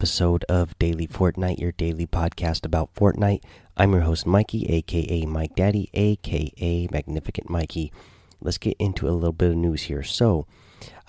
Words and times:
episode 0.00 0.44
of 0.44 0.78
Daily 0.78 1.06
Fortnite, 1.06 1.58
your 1.58 1.72
daily 1.72 2.06
podcast 2.06 2.64
about 2.64 2.94
Fortnite. 2.94 3.42
I'm 3.76 3.92
your 3.92 4.00
host, 4.00 4.26
Mikey, 4.26 4.64
aka 4.64 5.26
Mike 5.26 5.54
Daddy, 5.54 5.90
aka 5.92 6.88
Magnificent 6.90 7.50
Mikey. 7.50 7.92
Let's 8.40 8.56
get 8.56 8.78
into 8.78 9.06
a 9.06 9.12
little 9.12 9.34
bit 9.34 9.50
of 9.50 9.56
news 9.58 9.82
here. 9.82 10.02
So, 10.02 10.46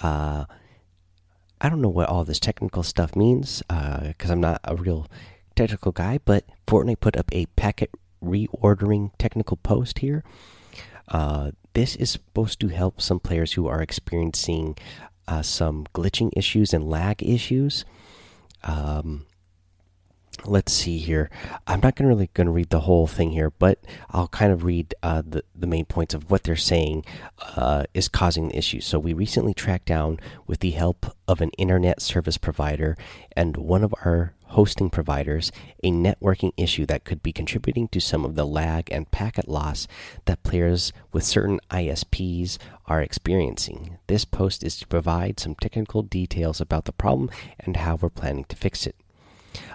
uh, 0.03 0.43
I 1.61 1.69
don't 1.69 1.79
know 1.81 1.87
what 1.87 2.09
all 2.09 2.25
this 2.25 2.41
technical 2.41 2.83
stuff 2.83 3.15
means 3.15 3.63
because 3.69 4.29
uh, 4.29 4.33
I'm 4.33 4.41
not 4.41 4.59
a 4.65 4.75
real 4.75 5.07
technical 5.55 5.93
guy, 5.93 6.19
but 6.25 6.43
Fortnite 6.67 6.99
put 6.99 7.15
up 7.15 7.29
a 7.31 7.45
packet 7.55 7.91
reordering 8.21 9.11
technical 9.17 9.55
post 9.55 9.99
here. 9.99 10.21
Uh, 11.07 11.51
this 11.71 11.95
is 11.95 12.09
supposed 12.09 12.59
to 12.59 12.67
help 12.67 12.99
some 12.99 13.21
players 13.21 13.53
who 13.53 13.67
are 13.67 13.81
experiencing 13.81 14.77
uh, 15.29 15.41
some 15.41 15.85
glitching 15.95 16.29
issues 16.35 16.73
and 16.73 16.83
lag 16.83 17.23
issues. 17.23 17.85
Um, 18.63 19.25
let's 20.45 20.73
see 20.73 20.97
here. 20.97 21.29
I'm 21.67 21.79
not 21.81 21.95
gonna 21.95 22.09
really 22.09 22.29
going 22.33 22.47
to 22.47 22.51
read 22.51 22.69
the 22.69 22.81
whole 22.81 23.07
thing 23.07 23.31
here, 23.31 23.51
but 23.51 23.79
I'll 24.09 24.27
kind 24.27 24.51
of 24.51 24.63
read 24.63 24.93
uh, 25.03 25.21
the 25.25 25.43
the 25.55 25.67
main 25.67 25.85
points 25.85 26.13
of 26.13 26.29
what 26.29 26.43
they're 26.43 26.55
saying 26.55 27.05
uh, 27.55 27.85
is 27.93 28.07
causing 28.07 28.49
the 28.49 28.57
issue. 28.57 28.81
So 28.81 28.99
we 28.99 29.13
recently 29.13 29.53
tracked 29.53 29.85
down, 29.85 30.19
with 30.47 30.59
the 30.59 30.71
help 30.71 31.15
of 31.27 31.41
an 31.41 31.51
internet 31.51 32.01
service 32.01 32.37
provider 32.37 32.97
and 33.37 33.55
one 33.55 33.83
of 33.83 33.93
our 34.03 34.33
hosting 34.47 34.89
providers 34.89 35.49
a 35.81 35.91
networking 35.91 36.51
issue 36.57 36.85
that 36.85 37.05
could 37.05 37.23
be 37.23 37.31
contributing 37.31 37.87
to 37.87 38.01
some 38.01 38.25
of 38.25 38.35
the 38.35 38.45
lag 38.45 38.91
and 38.91 39.09
packet 39.11 39.47
loss 39.47 39.87
that 40.25 40.43
players 40.43 40.91
with 41.13 41.23
certain 41.23 41.59
ISPs 41.69 42.57
are 42.85 43.01
experiencing. 43.01 43.97
This 44.07 44.25
post 44.25 44.61
is 44.61 44.77
to 44.79 44.87
provide 44.87 45.39
some 45.39 45.55
technical 45.55 46.01
details 46.01 46.59
about 46.59 46.83
the 46.83 46.91
problem 46.91 47.29
and 47.59 47.77
how 47.77 47.95
we're 47.95 48.09
planning 48.09 48.43
to 48.45 48.55
fix 48.57 48.85
it. 48.85 48.95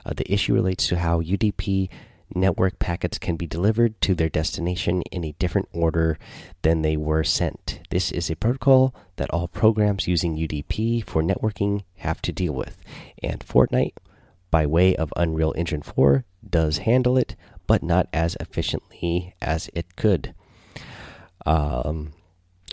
Uh, 0.04 0.12
the 0.16 0.30
issue 0.32 0.54
relates 0.54 0.86
to 0.88 0.98
how 0.98 1.20
UDP 1.20 1.88
network 2.34 2.78
packets 2.78 3.18
can 3.18 3.36
be 3.36 3.46
delivered 3.46 4.00
to 4.00 4.14
their 4.14 4.28
destination 4.28 5.02
in 5.12 5.24
a 5.24 5.34
different 5.38 5.68
order 5.72 6.18
than 6.62 6.82
they 6.82 6.96
were 6.96 7.22
sent. 7.24 7.80
This 7.90 8.10
is 8.10 8.30
a 8.30 8.36
protocol 8.36 8.94
that 9.16 9.30
all 9.30 9.48
programs 9.48 10.08
using 10.08 10.36
UDP 10.36 11.04
for 11.04 11.22
networking 11.22 11.82
have 11.96 12.20
to 12.22 12.32
deal 12.32 12.52
with, 12.52 12.78
and 13.22 13.40
Fortnite 13.40 13.94
by 14.50 14.66
way 14.66 14.96
of 14.96 15.12
Unreal 15.16 15.54
Engine 15.56 15.82
4 15.82 16.24
does 16.48 16.78
handle 16.78 17.16
it, 17.16 17.36
but 17.66 17.82
not 17.82 18.08
as 18.12 18.36
efficiently 18.40 19.34
as 19.42 19.68
it 19.74 19.96
could. 19.96 20.34
Um, 21.44 22.12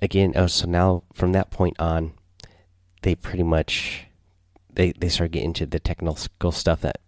again, 0.02 0.34
oh, 0.36 0.48
so 0.48 0.68
now 0.68 1.04
from 1.14 1.32
that 1.34 1.52
point 1.52 1.80
on, 1.80 2.14
they 3.02 3.16
pretty 3.16 3.44
much 3.44 4.08
they 4.76 4.92
they 4.94 5.10
start 5.10 5.32
getting 5.32 5.50
into 5.50 5.66
the 5.66 5.80
technical 5.80 6.52
stuff 6.52 6.82
that 6.82 7.00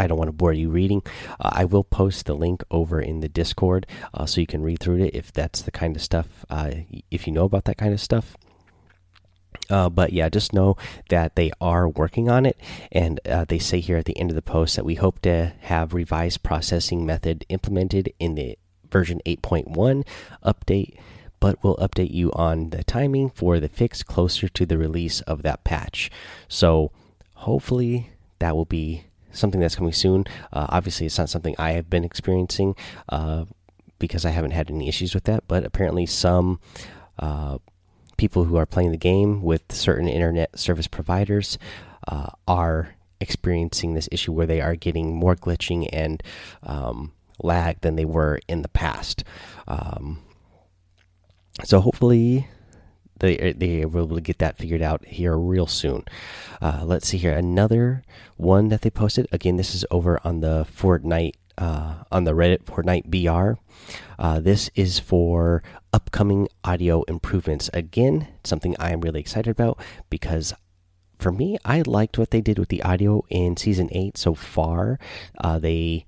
I 0.00 0.06
don't 0.06 0.18
want 0.18 0.28
to 0.28 0.32
bore 0.32 0.52
you 0.52 0.70
reading. 0.70 1.02
Uh, 1.38 1.50
I 1.52 1.64
will 1.66 1.84
post 1.84 2.26
the 2.26 2.34
link 2.34 2.64
over 2.70 3.00
in 3.00 3.20
the 3.20 3.28
Discord 3.28 3.86
uh, 4.14 4.24
so 4.24 4.40
you 4.40 4.46
can 4.46 4.62
read 4.62 4.80
through 4.80 5.04
it 5.04 5.14
if 5.14 5.32
that's 5.32 5.60
the 5.62 5.70
kind 5.70 5.94
of 5.94 6.02
stuff. 6.02 6.46
Uh, 6.48 6.70
if 7.10 7.26
you 7.26 7.32
know 7.32 7.44
about 7.44 7.64
that 7.66 7.76
kind 7.76 7.92
of 7.92 8.00
stuff. 8.00 8.36
Uh, 9.68 9.88
but 9.88 10.12
yeah, 10.12 10.28
just 10.28 10.52
know 10.52 10.76
that 11.10 11.36
they 11.36 11.50
are 11.60 11.88
working 11.88 12.28
on 12.28 12.46
it, 12.46 12.56
and 12.90 13.20
uh, 13.26 13.44
they 13.44 13.58
say 13.58 13.78
here 13.78 13.96
at 13.96 14.04
the 14.04 14.18
end 14.18 14.30
of 14.30 14.34
the 14.34 14.42
post 14.42 14.74
that 14.74 14.84
we 14.84 14.96
hope 14.96 15.20
to 15.20 15.52
have 15.60 15.94
revised 15.94 16.42
processing 16.42 17.06
method 17.06 17.44
implemented 17.48 18.12
in 18.18 18.34
the 18.34 18.58
version 18.90 19.20
8.1 19.26 20.04
update, 20.44 20.96
but 21.40 21.62
we'll 21.62 21.76
update 21.76 22.12
you 22.12 22.30
on 22.32 22.70
the 22.70 22.84
timing 22.84 23.30
for 23.30 23.58
the 23.58 23.68
fix 23.68 24.02
closer 24.02 24.48
to 24.48 24.66
the 24.66 24.78
release 24.78 25.22
of 25.22 25.42
that 25.42 25.64
patch. 25.64 26.10
So 26.48 26.92
hopefully 27.34 28.10
that 28.38 28.54
will 28.54 28.66
be 28.66 29.04
something 29.32 29.60
that's 29.60 29.76
coming 29.76 29.92
soon. 29.92 30.24
Uh, 30.52 30.66
obviously, 30.68 31.06
it's 31.06 31.18
not 31.18 31.30
something 31.30 31.54
I 31.58 31.72
have 31.72 31.88
been 31.88 32.04
experiencing 32.04 32.74
uh, 33.08 33.46
because 33.98 34.24
I 34.24 34.30
haven't 34.30 34.52
had 34.52 34.70
any 34.70 34.88
issues 34.88 35.14
with 35.14 35.24
that, 35.24 35.44
but 35.48 35.64
apparently 35.64 36.06
some 36.06 36.60
uh, 37.18 37.58
people 38.16 38.44
who 38.44 38.56
are 38.56 38.66
playing 38.66 38.90
the 38.90 38.98
game 38.98 39.42
with 39.42 39.62
certain 39.70 40.08
internet 40.08 40.58
service 40.58 40.86
providers 40.86 41.58
uh, 42.08 42.30
are 42.46 42.96
experiencing 43.20 43.94
this 43.94 44.08
issue 44.10 44.32
where 44.32 44.46
they 44.46 44.60
are 44.60 44.74
getting 44.74 45.14
more 45.14 45.36
glitching 45.36 45.88
and 45.92 46.22
um, 46.62 47.12
lag 47.42 47.80
than 47.82 47.96
they 47.96 48.04
were 48.04 48.40
in 48.48 48.62
the 48.62 48.68
past. 48.68 49.24
Um, 49.68 50.20
so 51.64 51.80
hopefully 51.80 52.48
they 53.20 53.52
they 53.52 53.84
will 53.84 54.04
able 54.04 54.16
to 54.16 54.22
get 54.22 54.38
that 54.38 54.56
figured 54.56 54.82
out 54.82 55.04
here 55.04 55.36
real 55.36 55.66
soon. 55.66 56.04
Uh, 56.60 56.82
let's 56.84 57.08
see 57.08 57.18
here 57.18 57.32
another 57.32 58.02
one 58.36 58.68
that 58.68 58.82
they 58.82 58.90
posted. 58.90 59.26
Again, 59.30 59.56
this 59.56 59.74
is 59.74 59.84
over 59.90 60.20
on 60.24 60.40
the 60.40 60.66
Fortnite 60.76 61.34
uh, 61.58 62.04
on 62.10 62.24
the 62.24 62.32
Reddit 62.32 62.64
Fortnite 62.64 63.06
BR. 63.10 63.60
Uh, 64.18 64.40
this 64.40 64.70
is 64.74 64.98
for 64.98 65.62
upcoming 65.92 66.48
audio 66.64 67.02
improvements. 67.04 67.70
Again, 67.72 68.28
something 68.44 68.74
I 68.78 68.90
am 68.92 69.00
really 69.00 69.20
excited 69.20 69.50
about 69.50 69.78
because 70.08 70.54
for 71.18 71.30
me, 71.30 71.58
I 71.64 71.82
liked 71.82 72.16
what 72.16 72.30
they 72.30 72.40
did 72.40 72.58
with 72.58 72.70
the 72.70 72.82
audio 72.82 73.24
in 73.28 73.56
season 73.56 73.90
eight 73.92 74.16
so 74.16 74.34
far. 74.34 74.98
Uh, 75.38 75.58
they 75.58 76.06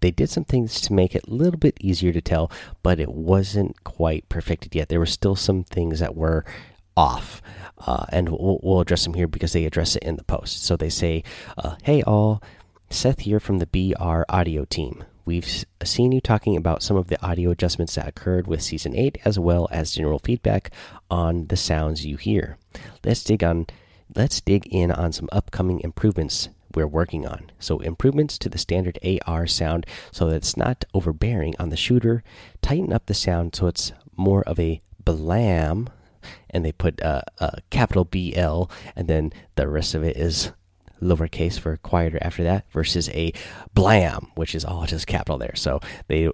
they 0.00 0.10
did 0.10 0.30
some 0.30 0.44
things 0.44 0.80
to 0.82 0.92
make 0.92 1.14
it 1.14 1.26
a 1.26 1.34
little 1.34 1.58
bit 1.58 1.76
easier 1.80 2.12
to 2.12 2.20
tell, 2.20 2.50
but 2.82 3.00
it 3.00 3.12
wasn't 3.12 3.82
quite 3.84 4.28
perfected 4.28 4.74
yet. 4.74 4.88
There 4.88 4.98
were 4.98 5.06
still 5.06 5.36
some 5.36 5.64
things 5.64 6.00
that 6.00 6.16
were 6.16 6.44
off, 6.96 7.40
uh, 7.86 8.06
and 8.10 8.28
we'll, 8.28 8.60
we'll, 8.62 8.80
address 8.80 9.04
them 9.04 9.14
here 9.14 9.28
because 9.28 9.52
they 9.52 9.64
address 9.64 9.96
it 9.96 10.02
in 10.02 10.16
the 10.16 10.24
post. 10.24 10.64
So 10.64 10.76
they 10.76 10.90
say, 10.90 11.22
uh, 11.56 11.76
"Hey 11.82 12.02
all, 12.02 12.42
Seth 12.90 13.20
here 13.20 13.38
from 13.38 13.58
the 13.58 13.66
BR 13.66 14.22
Audio 14.28 14.64
team. 14.64 15.04
We've 15.24 15.64
seen 15.84 16.10
you 16.10 16.20
talking 16.20 16.56
about 16.56 16.82
some 16.82 16.96
of 16.96 17.06
the 17.06 17.24
audio 17.24 17.50
adjustments 17.50 17.94
that 17.94 18.08
occurred 18.08 18.48
with 18.48 18.62
season 18.62 18.96
8 18.96 19.18
as 19.24 19.38
well 19.38 19.68
as 19.70 19.92
general 19.92 20.18
feedback 20.18 20.72
on 21.08 21.46
the 21.46 21.56
sounds 21.56 22.04
you 22.04 22.16
hear. 22.16 22.58
Let's 23.04 23.22
dig 23.22 23.44
on 23.44 23.66
let's 24.16 24.40
dig 24.40 24.66
in 24.66 24.90
on 24.90 25.12
some 25.12 25.28
upcoming 25.30 25.80
improvements 25.80 26.48
we're 26.74 26.86
working 26.86 27.26
on. 27.26 27.50
So 27.58 27.78
improvements 27.78 28.38
to 28.38 28.48
the 28.48 28.58
standard 28.58 28.98
AR 29.26 29.46
sound 29.46 29.86
so 30.12 30.26
that 30.26 30.36
it's 30.36 30.56
not 30.56 30.84
overbearing 30.94 31.54
on 31.58 31.70
the 31.70 31.76
shooter, 31.76 32.22
tighten 32.62 32.92
up 32.92 33.06
the 33.06 33.14
sound 33.14 33.54
so 33.54 33.66
it's 33.66 33.92
more 34.16 34.42
of 34.42 34.58
a 34.58 34.80
blam 35.04 35.88
and 36.50 36.64
they 36.64 36.72
put 36.72 37.00
uh, 37.02 37.22
a 37.38 37.60
capital 37.70 38.04
BL 38.04 38.64
and 38.94 39.08
then 39.08 39.32
the 39.56 39.68
rest 39.68 39.94
of 39.94 40.04
it 40.04 40.16
is 40.16 40.52
lowercase 41.00 41.58
for 41.58 41.76
quieter 41.78 42.18
after 42.20 42.44
that 42.44 42.70
versus 42.70 43.08
a 43.10 43.32
blam, 43.74 44.30
which 44.34 44.54
is 44.54 44.64
all 44.64 44.84
just 44.86 45.06
capital 45.06 45.38
there. 45.38 45.56
So 45.56 45.80
they, 46.08 46.30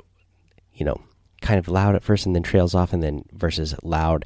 you 0.75 0.85
know, 0.85 1.01
kind 1.41 1.59
of 1.59 1.69
loud 1.69 1.95
at 1.95 2.03
first 2.03 2.27
and 2.27 2.35
then 2.35 2.43
trails 2.43 2.75
off, 2.75 2.93
and 2.93 3.03
then 3.03 3.25
versus 3.33 3.75
loud, 3.83 4.25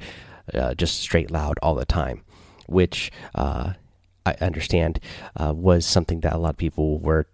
uh, 0.54 0.75
just 0.75 1.00
straight 1.00 1.31
loud 1.31 1.59
all 1.62 1.75
the 1.75 1.84
time, 1.84 2.22
which 2.66 3.12
uh, 3.34 3.75
I 4.30 4.44
understand 4.44 5.00
uh, 5.36 5.52
was 5.54 5.84
something 5.84 6.20
that 6.20 6.32
a 6.32 6.38
lot 6.38 6.50
of 6.50 6.56
people 6.56 6.98
were 6.98 7.26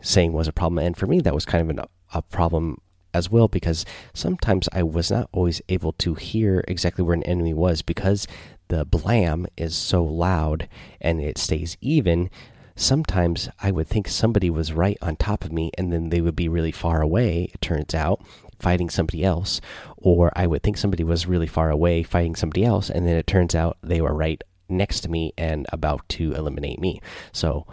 saying 0.00 0.32
was 0.32 0.48
a 0.48 0.52
problem. 0.52 0.84
And 0.84 0.96
for 0.96 1.06
me, 1.06 1.20
that 1.20 1.34
was 1.34 1.44
kind 1.44 1.62
of 1.70 1.76
an, 1.76 1.84
a 2.12 2.22
problem 2.22 2.80
as 3.14 3.30
well 3.30 3.48
because 3.48 3.86
sometimes 4.12 4.68
I 4.72 4.82
was 4.82 5.10
not 5.10 5.28
always 5.32 5.62
able 5.68 5.92
to 5.94 6.14
hear 6.14 6.64
exactly 6.66 7.04
where 7.04 7.14
an 7.14 7.22
enemy 7.22 7.54
was 7.54 7.80
because 7.80 8.26
the 8.68 8.84
blam 8.84 9.46
is 9.56 9.76
so 9.76 10.02
loud 10.02 10.68
and 11.00 11.20
it 11.20 11.38
stays 11.38 11.76
even. 11.80 12.28
Sometimes 12.76 13.48
I 13.62 13.70
would 13.70 13.86
think 13.86 14.08
somebody 14.08 14.50
was 14.50 14.72
right 14.72 14.98
on 15.00 15.14
top 15.14 15.44
of 15.44 15.52
me 15.52 15.70
and 15.78 15.92
then 15.92 16.08
they 16.08 16.20
would 16.20 16.34
be 16.34 16.48
really 16.48 16.72
far 16.72 17.00
away, 17.00 17.50
it 17.54 17.60
turns 17.60 17.94
out, 17.94 18.20
fighting 18.58 18.90
somebody 18.90 19.24
else. 19.24 19.60
Or 19.96 20.32
I 20.34 20.48
would 20.48 20.62
think 20.64 20.76
somebody 20.76 21.04
was 21.04 21.26
really 21.26 21.46
far 21.46 21.70
away 21.70 22.02
fighting 22.02 22.34
somebody 22.34 22.64
else 22.64 22.90
and 22.90 23.06
then 23.06 23.16
it 23.16 23.28
turns 23.28 23.54
out 23.54 23.78
they 23.82 24.00
were 24.00 24.14
right 24.14 24.42
next 24.68 25.00
to 25.00 25.10
me 25.10 25.32
and 25.36 25.66
about 25.72 26.08
to 26.10 26.32
eliminate 26.32 26.80
me. 26.80 27.00
So, 27.32 27.66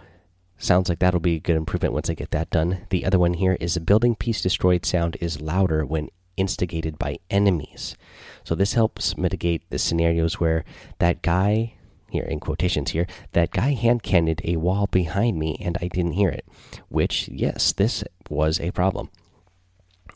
Sounds 0.62 0.88
like 0.88 1.00
that'll 1.00 1.18
be 1.18 1.34
a 1.34 1.40
good 1.40 1.56
improvement 1.56 1.92
once 1.92 2.08
I 2.08 2.14
get 2.14 2.30
that 2.30 2.50
done. 2.50 2.86
The 2.90 3.04
other 3.04 3.18
one 3.18 3.34
here 3.34 3.56
is 3.58 3.76
a 3.76 3.80
building 3.80 4.14
piece 4.14 4.40
destroyed 4.40 4.86
sound 4.86 5.16
is 5.20 5.40
louder 5.40 5.84
when 5.84 6.08
instigated 6.36 7.00
by 7.00 7.18
enemies. 7.30 7.96
So 8.44 8.54
this 8.54 8.74
helps 8.74 9.16
mitigate 9.16 9.68
the 9.70 9.78
scenarios 9.80 10.38
where 10.38 10.64
that 11.00 11.20
guy 11.20 11.74
here 12.10 12.22
in 12.22 12.38
quotations 12.38 12.90
here 12.90 13.08
that 13.32 13.50
guy 13.50 13.72
hand 13.72 14.04
cannoned 14.04 14.40
a 14.44 14.54
wall 14.56 14.86
behind 14.86 15.36
me 15.36 15.56
and 15.60 15.76
I 15.80 15.88
didn't 15.88 16.12
hear 16.12 16.28
it. 16.28 16.46
Which 16.88 17.28
yes, 17.28 17.72
this 17.72 18.04
was 18.30 18.60
a 18.60 18.70
problem. 18.70 19.10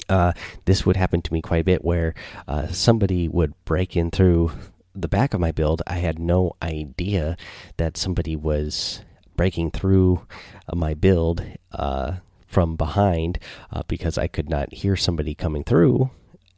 Uh, 0.09 0.33
this 0.67 0.87
would 0.87 0.97
happen 0.97 1.23
to 1.23 1.33
me 1.33 1.43
quite 1.43 1.63
a 1.63 1.65
bit 1.65 1.85
where 1.85 2.15
uh, 2.47 2.69
somebody 2.69 3.27
would 3.27 3.53
break 3.65 3.97
in 3.97 4.13
through 4.13 4.53
the 4.97 5.09
back 5.09 5.35
of 5.35 5.41
my 5.41 5.53
build. 5.53 5.83
I 5.87 5.97
had 5.97 6.19
no 6.19 6.57
idea 6.63 7.37
that 7.77 7.97
somebody 7.97 8.35
was 8.35 9.03
breaking 9.37 9.71
through 9.71 10.27
uh, 10.69 10.75
my 10.75 10.95
build 10.95 11.45
uh, 11.73 12.15
from 12.47 12.77
behind 12.77 13.39
uh, 13.71 13.83
because 13.87 14.17
I 14.17 14.27
could 14.27 14.49
not 14.49 14.73
hear 14.73 14.97
somebody 14.97 15.35
coming 15.35 15.63
through 15.63 16.11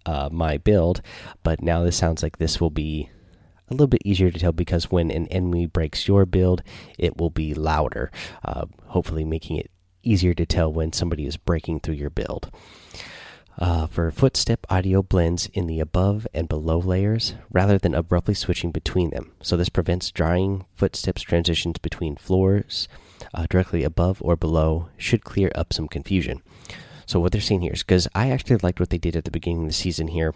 uh, 0.06 0.28
my 0.30 0.56
build. 0.58 1.02
But 1.42 1.62
now 1.62 1.82
this 1.82 1.96
sounds 1.96 2.22
like 2.22 2.38
this 2.38 2.60
will 2.60 2.70
be 2.70 3.10
a 3.68 3.74
little 3.74 3.88
bit 3.88 4.02
easier 4.04 4.30
to 4.30 4.38
tell 4.38 4.52
because 4.52 4.90
when 4.90 5.10
an 5.10 5.26
enemy 5.28 5.66
breaks 5.66 6.08
your 6.08 6.24
build, 6.24 6.62
it 6.98 7.18
will 7.18 7.30
be 7.30 7.54
louder, 7.54 8.10
uh, 8.44 8.66
hopefully 8.86 9.24
making 9.24 9.56
it 9.56 9.70
easier 10.02 10.32
to 10.34 10.46
tell 10.46 10.72
when 10.72 10.92
somebody 10.92 11.26
is 11.26 11.36
breaking 11.36 11.80
through 11.80 11.94
your 11.94 12.10
build. 12.10 12.50
Uh, 13.58 13.88
for 13.88 14.08
footstep 14.12 14.64
audio 14.70 15.02
blends 15.02 15.46
in 15.46 15.66
the 15.66 15.80
above 15.80 16.28
and 16.32 16.48
below 16.48 16.78
layers 16.78 17.34
rather 17.50 17.76
than 17.76 17.92
abruptly 17.92 18.34
switching 18.34 18.70
between 18.70 19.10
them. 19.10 19.32
So, 19.42 19.56
this 19.56 19.68
prevents 19.68 20.12
jarring 20.12 20.64
footsteps 20.76 21.22
transitions 21.22 21.78
between 21.78 22.14
floors 22.14 22.86
uh, 23.34 23.46
directly 23.50 23.82
above 23.82 24.22
or 24.22 24.36
below, 24.36 24.90
should 24.96 25.24
clear 25.24 25.50
up 25.54 25.72
some 25.72 25.88
confusion. 25.88 26.42
So, 27.06 27.18
what 27.18 27.32
they're 27.32 27.40
saying 27.40 27.62
here 27.62 27.72
is 27.72 27.82
because 27.82 28.06
I 28.14 28.30
actually 28.30 28.58
liked 28.58 28.78
what 28.78 28.90
they 28.90 28.98
did 28.98 29.16
at 29.16 29.24
the 29.24 29.30
beginning 29.30 29.62
of 29.62 29.68
the 29.68 29.74
season 29.74 30.08
here, 30.08 30.34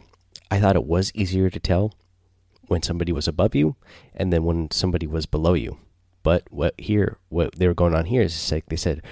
I 0.50 0.58
thought 0.58 0.76
it 0.76 0.84
was 0.84 1.12
easier 1.14 1.48
to 1.50 1.60
tell 1.60 1.94
when 2.66 2.82
somebody 2.82 3.12
was 3.12 3.28
above 3.28 3.54
you 3.54 3.76
and 4.14 4.32
then 4.32 4.44
when 4.44 4.70
somebody 4.70 5.06
was 5.06 5.26
below 5.26 5.54
you. 5.54 5.78
But 6.22 6.44
what 6.50 6.74
here, 6.78 7.18
what 7.28 7.54
they 7.56 7.66
were 7.66 7.74
going 7.74 7.94
on 7.94 8.06
here 8.06 8.22
is 8.22 8.50
like 8.50 8.66
they 8.66 8.76
said, 8.76 9.02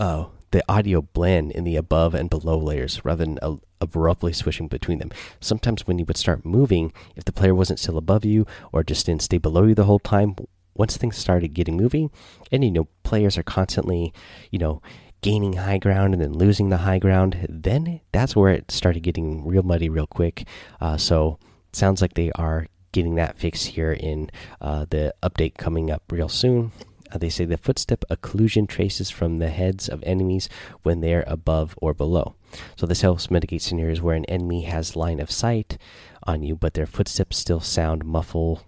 oh, 0.00 0.32
the 0.50 0.64
audio 0.68 1.02
blend 1.02 1.52
in 1.52 1.64
the 1.64 1.76
above 1.76 2.14
and 2.14 2.30
below 2.30 2.58
layers 2.58 3.04
rather 3.04 3.24
than 3.24 3.38
abruptly 3.80 4.32
switching 4.32 4.68
between 4.68 4.98
them. 4.98 5.10
Sometimes 5.40 5.86
when 5.86 5.98
you 5.98 6.04
would 6.06 6.16
start 6.16 6.44
moving, 6.44 6.92
if 7.16 7.24
the 7.24 7.32
player 7.32 7.54
wasn't 7.54 7.78
still 7.78 7.98
above 7.98 8.24
you 8.24 8.46
or 8.72 8.82
just 8.82 9.06
didn't 9.06 9.22
stay 9.22 9.38
below 9.38 9.64
you 9.64 9.74
the 9.74 9.84
whole 9.84 9.98
time, 9.98 10.36
once 10.74 10.96
things 10.96 11.16
started 11.16 11.54
getting 11.54 11.76
moving, 11.76 12.10
and 12.52 12.64
you 12.64 12.70
know 12.70 12.88
players 13.02 13.36
are 13.36 13.42
constantly, 13.42 14.12
you 14.50 14.58
know, 14.58 14.80
gaining 15.20 15.54
high 15.54 15.78
ground 15.78 16.14
and 16.14 16.22
then 16.22 16.32
losing 16.32 16.68
the 16.68 16.78
high 16.78 16.98
ground, 16.98 17.46
then 17.48 18.00
that's 18.12 18.36
where 18.36 18.52
it 18.52 18.70
started 18.70 19.02
getting 19.02 19.44
real 19.46 19.64
muddy 19.64 19.88
real 19.88 20.06
quick. 20.06 20.46
Uh, 20.80 20.96
so 20.96 21.38
sounds 21.72 22.00
like 22.00 22.14
they 22.14 22.30
are 22.32 22.68
getting 22.92 23.16
that 23.16 23.36
fixed 23.36 23.66
here 23.66 23.92
in 23.92 24.30
uh, 24.60 24.86
the 24.90 25.12
update 25.22 25.56
coming 25.56 25.90
up 25.90 26.02
real 26.10 26.28
soon. 26.28 26.72
Uh, 27.10 27.18
they 27.18 27.30
say 27.30 27.44
the 27.44 27.56
footstep 27.56 28.04
occlusion 28.10 28.68
traces 28.68 29.10
from 29.10 29.38
the 29.38 29.48
heads 29.48 29.88
of 29.88 30.02
enemies 30.04 30.48
when 30.82 31.00
they're 31.00 31.24
above 31.26 31.74
or 31.80 31.94
below. 31.94 32.34
So 32.76 32.86
this 32.86 33.02
helps 33.02 33.30
mitigate 33.30 33.62
scenarios 33.62 34.00
where 34.00 34.16
an 34.16 34.24
enemy 34.26 34.62
has 34.62 34.96
line 34.96 35.20
of 35.20 35.30
sight 35.30 35.78
on 36.24 36.42
you, 36.42 36.56
but 36.56 36.74
their 36.74 36.86
footsteps 36.86 37.36
still 37.36 37.60
sound 37.60 38.04
muffled 38.04 38.64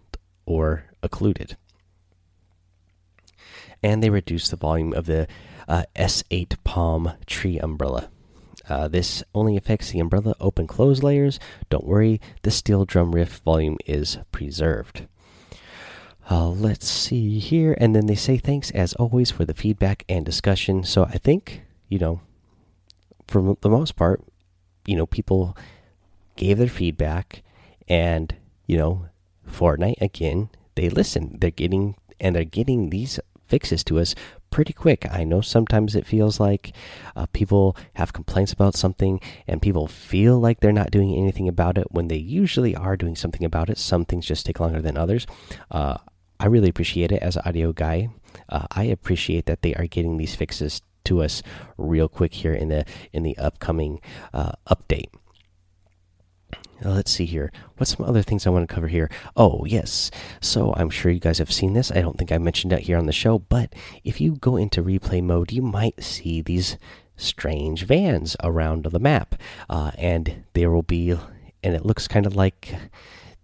or 0.46 0.84
occluded. 1.02 1.56
And 3.82 4.02
they 4.02 4.10
reduce 4.10 4.48
the 4.48 4.56
volume 4.56 4.92
of 4.92 5.06
the 5.06 5.26
uh, 5.68 5.84
S8 5.96 6.56
palm 6.64 7.12
tree 7.26 7.58
umbrella. 7.58 8.10
Uh, 8.68 8.88
this 8.88 9.22
only 9.34 9.56
affects 9.56 9.90
the 9.90 9.98
umbrella 9.98 10.34
open 10.40 10.66
close 10.66 11.02
layers. 11.02 11.40
Don't 11.70 11.86
worry, 11.86 12.20
the 12.42 12.50
steel 12.50 12.84
drum 12.84 13.12
riff 13.12 13.38
volume 13.38 13.76
is 13.86 14.18
preserved. 14.32 15.06
Uh, 16.30 16.48
let's 16.48 16.86
see 16.86 17.40
here. 17.40 17.76
And 17.78 17.94
then 17.94 18.06
they 18.06 18.14
say 18.14 18.36
thanks 18.38 18.70
as 18.70 18.94
always 18.94 19.32
for 19.32 19.44
the 19.44 19.52
feedback 19.52 20.04
and 20.08 20.24
discussion. 20.24 20.84
So 20.84 21.04
I 21.04 21.18
think, 21.18 21.62
you 21.88 21.98
know, 21.98 22.20
for 23.26 23.56
the 23.60 23.68
most 23.68 23.96
part, 23.96 24.22
you 24.86 24.94
know, 24.94 25.06
people 25.06 25.56
gave 26.36 26.58
their 26.58 26.68
feedback 26.68 27.42
and, 27.88 28.34
you 28.66 28.78
know, 28.78 29.06
Fortnite 29.48 30.00
again, 30.00 30.50
they 30.76 30.88
listen. 30.88 31.36
They're 31.40 31.50
getting 31.50 31.96
and 32.20 32.36
they're 32.36 32.44
getting 32.44 32.90
these 32.90 33.18
fixes 33.48 33.82
to 33.82 33.98
us 33.98 34.14
pretty 34.50 34.72
quick. 34.72 35.06
I 35.10 35.24
know 35.24 35.40
sometimes 35.40 35.96
it 35.96 36.06
feels 36.06 36.38
like 36.38 36.72
uh, 37.16 37.26
people 37.32 37.76
have 37.94 38.12
complaints 38.12 38.52
about 38.52 38.76
something 38.76 39.20
and 39.48 39.60
people 39.60 39.88
feel 39.88 40.38
like 40.38 40.60
they're 40.60 40.72
not 40.72 40.92
doing 40.92 41.14
anything 41.16 41.48
about 41.48 41.76
it 41.76 41.90
when 41.90 42.06
they 42.06 42.16
usually 42.16 42.76
are 42.76 42.96
doing 42.96 43.16
something 43.16 43.44
about 43.44 43.68
it. 43.68 43.78
Some 43.78 44.04
things 44.04 44.26
just 44.26 44.46
take 44.46 44.60
longer 44.60 44.80
than 44.80 44.96
others. 44.96 45.26
Uh, 45.70 45.98
I 46.40 46.46
really 46.46 46.70
appreciate 46.70 47.12
it 47.12 47.22
as 47.22 47.36
an 47.36 47.42
audio 47.44 47.72
guy. 47.72 48.08
Uh, 48.48 48.66
I 48.70 48.84
appreciate 48.84 49.44
that 49.44 49.60
they 49.60 49.74
are 49.74 49.86
getting 49.86 50.16
these 50.16 50.34
fixes 50.34 50.80
to 51.04 51.22
us 51.22 51.42
real 51.76 52.08
quick 52.08 52.32
here 52.32 52.54
in 52.54 52.68
the 52.68 52.86
in 53.12 53.22
the 53.22 53.36
upcoming 53.36 54.00
uh, 54.32 54.52
update. 54.68 55.10
Uh, 56.82 56.92
let's 56.92 57.10
see 57.10 57.26
here. 57.26 57.52
What's 57.76 57.94
some 57.94 58.06
other 58.06 58.22
things 58.22 58.46
I 58.46 58.50
want 58.50 58.66
to 58.66 58.74
cover 58.74 58.88
here? 58.88 59.10
Oh, 59.36 59.66
yes. 59.66 60.10
So 60.40 60.72
I'm 60.78 60.88
sure 60.88 61.12
you 61.12 61.20
guys 61.20 61.36
have 61.36 61.52
seen 61.52 61.74
this. 61.74 61.90
I 61.90 62.00
don't 62.00 62.16
think 62.16 62.32
I 62.32 62.38
mentioned 62.38 62.72
it 62.72 62.80
here 62.80 62.96
on 62.96 63.04
the 63.04 63.12
show, 63.12 63.38
but 63.38 63.74
if 64.02 64.18
you 64.18 64.36
go 64.36 64.56
into 64.56 64.82
replay 64.82 65.22
mode, 65.22 65.52
you 65.52 65.60
might 65.60 66.02
see 66.02 66.40
these 66.40 66.78
strange 67.16 67.84
vans 67.84 68.34
around 68.42 68.84
the 68.84 68.98
map. 68.98 69.34
Uh, 69.68 69.90
and 69.98 70.44
there 70.54 70.70
will 70.70 70.82
be, 70.82 71.10
and 71.62 71.74
it 71.74 71.84
looks 71.84 72.08
kind 72.08 72.24
of 72.24 72.34
like 72.34 72.74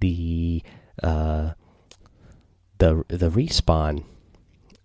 the. 0.01 0.63
Uh, 1.03 1.53
the 2.79 3.05
the 3.09 3.31
respawn 3.31 4.05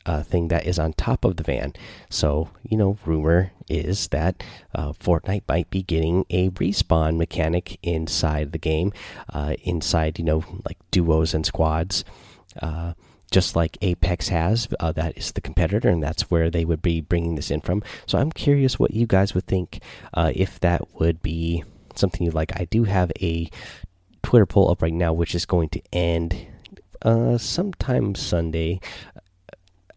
uh, 0.05 0.23
thing 0.23 0.47
that 0.47 0.65
is 0.65 0.79
on 0.79 0.93
top 0.93 1.25
of 1.25 1.37
the 1.37 1.43
van. 1.43 1.73
So, 2.09 2.49
you 2.63 2.77
know, 2.77 2.97
rumor 3.05 3.51
is 3.69 4.07
that 4.07 4.43
uh, 4.73 4.93
Fortnite 4.93 5.43
might 5.47 5.69
be 5.69 5.83
getting 5.83 6.25
a 6.29 6.49
respawn 6.49 7.17
mechanic 7.17 7.77
inside 7.83 8.51
the 8.51 8.57
game, 8.57 8.93
uh, 9.31 9.55
inside, 9.63 10.17
you 10.17 10.25
know, 10.25 10.43
like 10.65 10.77
duos 10.89 11.33
and 11.33 11.45
squads. 11.45 12.03
Uh, 12.61 12.93
just 13.31 13.55
like 13.55 13.77
Apex 13.81 14.27
has, 14.27 14.67
uh, 14.81 14.91
that 14.91 15.17
is 15.17 15.31
the 15.31 15.39
competitor, 15.39 15.87
and 15.87 16.03
that's 16.03 16.29
where 16.29 16.49
they 16.49 16.65
would 16.65 16.81
be 16.81 16.99
bringing 16.99 17.35
this 17.35 17.49
in 17.49 17.61
from. 17.61 17.81
So 18.05 18.17
I'm 18.17 18.29
curious 18.29 18.77
what 18.77 18.91
you 18.91 19.07
guys 19.07 19.33
would 19.33 19.47
think 19.47 19.81
uh, 20.13 20.33
if 20.35 20.59
that 20.59 20.95
would 20.95 21.21
be 21.21 21.63
something 21.95 22.25
you 22.25 22.31
like. 22.31 22.59
I 22.59 22.65
do 22.65 22.83
have 22.83 23.09
a 23.21 23.49
Twitter 24.21 24.45
poll 24.45 24.69
up 24.69 24.81
right 24.81 24.91
now, 24.91 25.13
which 25.13 25.33
is 25.33 25.45
going 25.45 25.69
to 25.69 25.81
end 25.93 26.45
uh, 27.01 27.37
sometime 27.37 28.15
Sunday. 28.15 28.79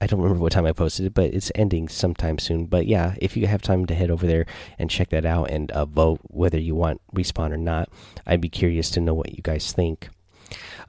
I 0.00 0.06
don't 0.06 0.20
remember 0.20 0.42
what 0.42 0.52
time 0.52 0.66
I 0.66 0.72
posted 0.72 1.06
it, 1.06 1.14
but 1.14 1.32
it's 1.32 1.52
ending 1.54 1.88
sometime 1.88 2.38
soon. 2.38 2.66
But 2.66 2.86
yeah, 2.86 3.14
if 3.20 3.36
you 3.36 3.46
have 3.46 3.62
time 3.62 3.86
to 3.86 3.94
head 3.94 4.10
over 4.10 4.26
there 4.26 4.44
and 4.78 4.90
check 4.90 5.10
that 5.10 5.24
out 5.24 5.50
and 5.50 5.70
uh, 5.70 5.86
vote 5.86 6.20
whether 6.24 6.58
you 6.58 6.74
want 6.74 7.00
respawn 7.14 7.52
or 7.52 7.56
not, 7.56 7.88
I'd 8.26 8.40
be 8.40 8.48
curious 8.48 8.90
to 8.90 9.00
know 9.00 9.14
what 9.14 9.34
you 9.34 9.42
guys 9.42 9.72
think. 9.72 10.08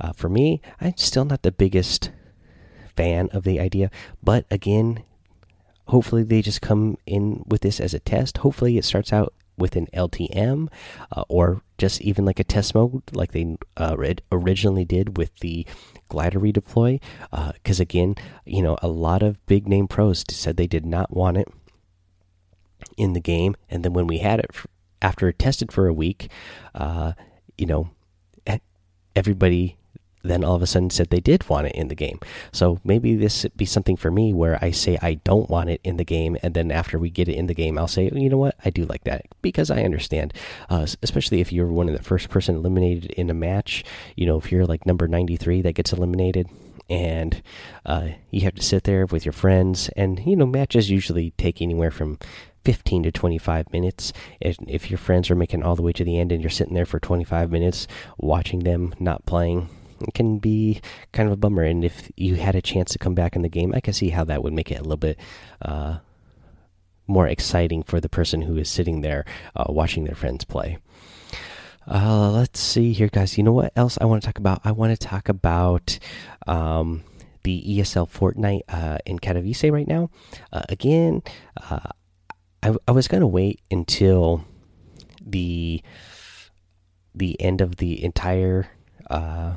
Uh, 0.01 0.11
for 0.11 0.27
me, 0.27 0.61
I'm 0.81 0.97
still 0.97 1.25
not 1.25 1.43
the 1.43 1.51
biggest 1.51 2.11
fan 2.95 3.29
of 3.31 3.43
the 3.43 3.59
idea, 3.59 3.89
but 4.21 4.45
again, 4.51 5.03
hopefully 5.87 6.23
they 6.23 6.41
just 6.41 6.61
come 6.61 6.97
in 7.05 7.43
with 7.47 7.61
this 7.61 7.79
as 7.79 7.93
a 7.93 7.99
test. 7.99 8.39
Hopefully 8.39 8.77
it 8.77 8.85
starts 8.85 9.13
out 9.13 9.33
with 9.57 9.75
an 9.75 9.87
LTM 9.93 10.67
uh, 11.11 11.23
or 11.27 11.61
just 11.77 12.01
even 12.01 12.25
like 12.25 12.39
a 12.39 12.43
test 12.43 12.75
mode 12.75 13.01
like 13.13 13.31
they 13.31 13.57
uh, 13.77 13.95
originally 14.31 14.85
did 14.85 15.17
with 15.17 15.35
the 15.39 15.65
glider 16.09 16.39
redeploy 16.39 17.01
because 17.53 17.79
uh, 17.79 17.83
again 17.83 18.15
you 18.45 18.61
know 18.61 18.77
a 18.81 18.87
lot 18.87 19.23
of 19.23 19.43
big 19.45 19.67
name 19.67 19.87
pros 19.87 20.23
said 20.29 20.57
they 20.57 20.67
did 20.67 20.85
not 20.85 21.11
want 21.15 21.37
it 21.37 21.47
in 22.97 23.13
the 23.13 23.19
game. 23.19 23.55
And 23.69 23.83
then 23.83 23.93
when 23.93 24.07
we 24.07 24.19
had 24.19 24.39
it 24.39 24.51
after 25.01 25.27
it 25.27 25.39
tested 25.39 25.71
for 25.71 25.87
a 25.87 25.93
week 25.93 26.29
uh, 26.73 27.13
you 27.57 27.65
know 27.65 27.89
everybody 29.15 29.77
then 30.29 30.43
all 30.43 30.55
of 30.55 30.61
a 30.61 30.67
sudden 30.67 30.89
said 30.89 31.09
they 31.09 31.19
did 31.19 31.47
want 31.49 31.67
it 31.67 31.75
in 31.75 31.87
the 31.87 31.95
game. 31.95 32.19
So 32.51 32.79
maybe 32.83 33.15
this 33.15 33.45
be 33.55 33.65
something 33.65 33.95
for 33.95 34.11
me 34.11 34.33
where 34.33 34.57
I 34.63 34.71
say 34.71 34.97
I 35.01 35.15
don't 35.15 35.49
want 35.49 35.69
it 35.69 35.81
in 35.83 35.97
the 35.97 36.03
game, 36.03 36.37
and 36.43 36.53
then 36.53 36.71
after 36.71 36.97
we 36.97 37.09
get 37.09 37.29
it 37.29 37.35
in 37.35 37.47
the 37.47 37.53
game, 37.53 37.77
I'll 37.77 37.87
say, 37.87 38.09
you 38.13 38.29
know 38.29 38.37
what, 38.37 38.55
I 38.63 38.69
do 38.69 38.85
like 38.85 39.03
that 39.03 39.25
because 39.41 39.71
I 39.71 39.83
understand, 39.83 40.33
uh, 40.69 40.87
especially 41.01 41.41
if 41.41 41.51
you're 41.51 41.67
one 41.67 41.89
of 41.89 41.97
the 41.97 42.03
first 42.03 42.29
person 42.29 42.55
eliminated 42.55 43.11
in 43.11 43.29
a 43.29 43.33
match. 43.33 43.83
You 44.15 44.25
know, 44.25 44.37
if 44.37 44.51
you're 44.51 44.65
like 44.65 44.85
number 44.85 45.07
93 45.07 45.61
that 45.61 45.73
gets 45.73 45.93
eliminated. 45.93 46.49
And 46.87 47.41
uh, 47.83 48.09
you 48.29 48.41
have 48.41 48.53
to 48.53 48.61
sit 48.61 48.83
there 48.83 49.07
with 49.07 49.25
your 49.25 49.33
friends, 49.33 49.89
and 49.95 50.19
you 50.23 50.35
know 50.35 50.45
matches 50.45 50.91
usually 50.91 51.31
take 51.31 51.59
anywhere 51.59 51.89
from 51.89 52.19
15 52.65 53.03
to 53.03 53.11
25 53.11 53.71
minutes. 53.71 54.11
And 54.41 54.57
if 54.67 54.89
your 54.89 54.97
friends 54.97 55.29
are 55.29 55.35
making 55.35 55.63
all 55.63 55.75
the 55.75 55.83
way 55.83 55.93
to 55.93 56.03
the 56.03 56.19
end 56.19 56.31
and 56.31 56.41
you're 56.41 56.49
sitting 56.49 56.73
there 56.73 56.85
for 56.85 56.99
25 56.99 57.51
minutes 57.51 57.87
watching 58.17 58.59
them 58.59 58.93
not 58.99 59.25
playing, 59.25 59.69
it 60.01 60.13
can 60.13 60.39
be 60.39 60.81
kind 61.11 61.27
of 61.27 61.33
a 61.33 61.37
bummer. 61.37 61.63
And 61.63 61.83
if 61.83 62.11
you 62.15 62.35
had 62.35 62.55
a 62.55 62.61
chance 62.61 62.91
to 62.91 62.99
come 62.99 63.15
back 63.15 63.35
in 63.35 63.41
the 63.41 63.49
game, 63.49 63.73
I 63.75 63.79
can 63.79 63.93
see 63.93 64.09
how 64.09 64.23
that 64.25 64.43
would 64.43 64.53
make 64.53 64.71
it 64.71 64.79
a 64.79 64.83
little 64.83 64.97
bit 64.97 65.19
uh, 65.61 65.97
more 67.07 67.27
exciting 67.27 67.83
for 67.83 67.99
the 67.99 68.09
person 68.09 68.41
who 68.41 68.57
is 68.57 68.69
sitting 68.69 69.01
there 69.01 69.25
uh, 69.55 69.65
watching 69.69 70.05
their 70.05 70.15
friends 70.15 70.43
play. 70.43 70.77
Uh, 71.87 72.31
let's 72.31 72.59
see 72.59 72.93
here, 72.93 73.07
guys. 73.07 73.37
You 73.37 73.43
know 73.43 73.51
what 73.51 73.71
else 73.75 73.97
I 74.01 74.05
want 74.05 74.23
to 74.23 74.25
talk 74.25 74.39
about? 74.39 74.61
I 74.63 74.71
want 74.71 74.97
to 74.99 75.07
talk 75.07 75.29
about 75.29 75.99
um, 76.47 77.03
the 77.43 77.63
ESL 77.63 78.09
Fortnite 78.09 78.63
uh, 78.67 78.97
in 79.05 79.19
Katowice 79.19 79.71
right 79.71 79.87
now. 79.87 80.09
Uh, 80.51 80.63
again, 80.69 81.21
uh, 81.69 81.91
I, 82.63 82.75
I 82.87 82.91
was 82.91 83.07
going 83.07 83.21
to 83.21 83.27
wait 83.27 83.61
until 83.69 84.45
the 85.23 85.81
the 87.13 87.39
end 87.39 87.61
of 87.61 87.77
the 87.77 88.03
entire 88.03 88.67
uh, 89.09 89.53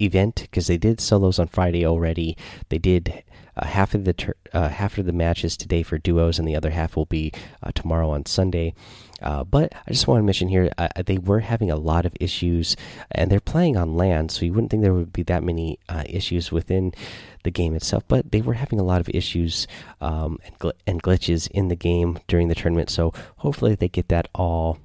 event 0.00 0.42
because 0.42 0.66
they 0.66 0.78
did 0.78 1.00
solos 1.00 1.38
on 1.38 1.48
Friday 1.48 1.86
already. 1.86 2.36
They 2.68 2.78
did 2.78 3.22
uh, 3.56 3.66
half 3.66 3.94
of 3.94 4.04
the 4.04 4.34
uh, 4.52 4.68
half 4.68 4.98
of 4.98 5.06
the 5.06 5.12
matches 5.12 5.56
today 5.56 5.82
for 5.82 5.98
duos, 5.98 6.38
and 6.38 6.46
the 6.46 6.56
other 6.56 6.70
half 6.70 6.96
will 6.96 7.06
be 7.06 7.32
uh, 7.62 7.70
tomorrow 7.74 8.10
on 8.10 8.26
Sunday. 8.26 8.74
Uh, 9.22 9.44
but 9.44 9.72
I 9.86 9.90
just 9.90 10.06
want 10.06 10.20
to 10.20 10.24
mention 10.24 10.48
here 10.48 10.70
uh, 10.78 10.88
they 11.04 11.18
were 11.18 11.40
having 11.40 11.70
a 11.70 11.76
lot 11.76 12.06
of 12.06 12.16
issues, 12.20 12.76
and 13.10 13.30
they're 13.30 13.40
playing 13.40 13.76
on 13.76 13.96
LAN, 13.96 14.28
so 14.28 14.44
you 14.44 14.52
wouldn't 14.52 14.70
think 14.70 14.82
there 14.82 14.94
would 14.94 15.12
be 15.12 15.22
that 15.24 15.42
many 15.42 15.78
uh, 15.88 16.04
issues 16.06 16.50
within 16.50 16.94
the 17.42 17.50
game 17.50 17.74
itself. 17.74 18.04
But 18.08 18.32
they 18.32 18.40
were 18.40 18.54
having 18.54 18.80
a 18.80 18.84
lot 18.84 19.00
of 19.00 19.10
issues 19.10 19.66
um, 20.00 20.38
and, 20.44 20.58
gl 20.58 20.72
and 20.86 21.02
glitches 21.02 21.50
in 21.50 21.68
the 21.68 21.76
game 21.76 22.18
during 22.28 22.48
the 22.48 22.54
tournament. 22.54 22.88
So 22.88 23.12
hopefully 23.38 23.74
they 23.74 23.88
get 23.88 24.08
that 24.08 24.28
all 24.34 24.78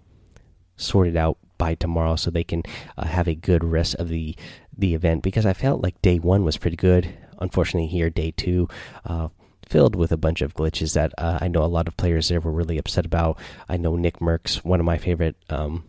sorted 0.76 1.16
out 1.16 1.38
by 1.58 1.76
tomorrow, 1.76 2.18
so 2.18 2.30
they 2.30 2.44
can 2.44 2.64
have 2.98 3.30
a 3.30 3.36
good 3.36 3.64
rest 3.64 3.96
of 3.96 4.10
the 4.10 4.36
the 4.78 4.94
event. 4.94 5.24
Because 5.24 5.46
I 5.46 5.54
felt 5.54 5.82
like 5.82 6.02
day 6.02 6.20
one 6.20 6.44
was 6.44 6.58
pretty 6.58 6.78
good 6.78 7.14
unfortunately, 7.40 7.88
here 7.88 8.10
day 8.10 8.32
two, 8.32 8.68
uh, 9.06 9.30
filled 9.68 9.96
with 9.96 10.12
a 10.12 10.18
bunch 10.18 10.42
of 10.42 10.54
glitches 10.54 10.94
that 10.94 11.12
uh, 11.18 11.40
I 11.42 11.48
know 11.48 11.64
a 11.64 11.66
lot 11.66 11.88
of 11.88 11.98
players 11.98 12.30
there 12.30 12.40
were 12.40 12.52
really 12.52 12.78
upset 12.78 13.06
about. 13.06 13.38
I 13.68 13.78
know 13.78 13.96
Nick 13.96 14.20
Mercs, 14.20 14.64
one 14.64 14.80
of 14.80 14.86
my 14.86 14.98
favorite 14.98 15.36
um, 15.50 15.86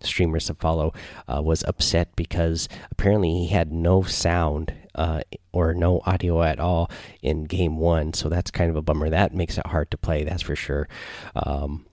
streamers 0.00 0.46
to 0.46 0.54
follow, 0.54 0.92
uh, 1.28 1.40
was 1.42 1.64
upset 1.64 2.14
because 2.16 2.68
apparently 2.90 3.30
he 3.30 3.48
had 3.48 3.72
no 3.72 4.02
sound 4.02 4.74
uh, 4.94 5.22
or 5.52 5.74
no 5.74 6.02
audio 6.04 6.42
at 6.42 6.58
all 6.60 6.90
in 7.22 7.44
game 7.44 7.78
one. 7.78 8.12
So 8.12 8.28
that's 8.28 8.50
kind 8.50 8.70
of 8.70 8.76
a 8.76 8.82
bummer. 8.82 9.10
That 9.10 9.34
makes 9.34 9.58
it 9.58 9.66
hard 9.66 9.90
to 9.90 9.96
play, 9.96 10.24
that's 10.24 10.42
for 10.42 10.56
sure. 10.56 10.88
Um, 11.34 11.86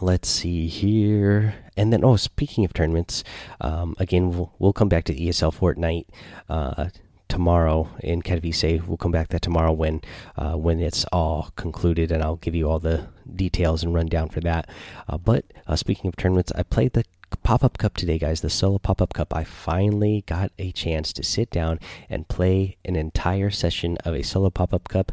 let's 0.00 0.28
see 0.28 0.66
here 0.66 1.54
and 1.76 1.92
then 1.92 2.04
oh 2.04 2.16
speaking 2.16 2.64
of 2.64 2.72
tournaments 2.72 3.24
um, 3.60 3.94
again 3.98 4.30
we'll, 4.30 4.52
we'll 4.58 4.72
come 4.72 4.88
back 4.88 5.04
to 5.04 5.14
esl 5.14 5.54
fortnite 5.54 6.06
uh, 6.48 6.88
tomorrow 7.34 7.88
in 8.00 8.22
Katowice. 8.22 8.86
We'll 8.86 8.96
come 8.96 9.10
back 9.10 9.28
that 9.30 9.42
tomorrow 9.42 9.72
when 9.72 10.02
uh, 10.36 10.52
when 10.52 10.78
it's 10.78 11.04
all 11.06 11.50
concluded, 11.56 12.12
and 12.12 12.22
I'll 12.22 12.36
give 12.36 12.54
you 12.54 12.70
all 12.70 12.78
the 12.78 13.08
details 13.34 13.82
and 13.82 13.92
rundown 13.92 14.28
for 14.28 14.40
that. 14.40 14.68
Uh, 15.08 15.18
but 15.18 15.44
uh, 15.66 15.74
speaking 15.74 16.06
of 16.06 16.16
tournaments, 16.16 16.52
I 16.54 16.62
played 16.62 16.92
the 16.92 17.04
pop 17.42 17.64
up 17.64 17.78
cup 17.78 17.94
today, 17.96 18.18
guys. 18.18 18.40
The 18.40 18.50
solo 18.50 18.78
pop 18.78 19.02
up 19.02 19.14
cup. 19.14 19.34
I 19.34 19.42
finally 19.42 20.22
got 20.26 20.52
a 20.58 20.70
chance 20.72 21.12
to 21.14 21.22
sit 21.22 21.50
down 21.50 21.80
and 22.08 22.28
play 22.28 22.76
an 22.84 22.94
entire 22.96 23.50
session 23.50 23.96
of 24.04 24.14
a 24.14 24.22
solo 24.22 24.50
pop 24.50 24.72
up 24.72 24.88
cup, 24.88 25.10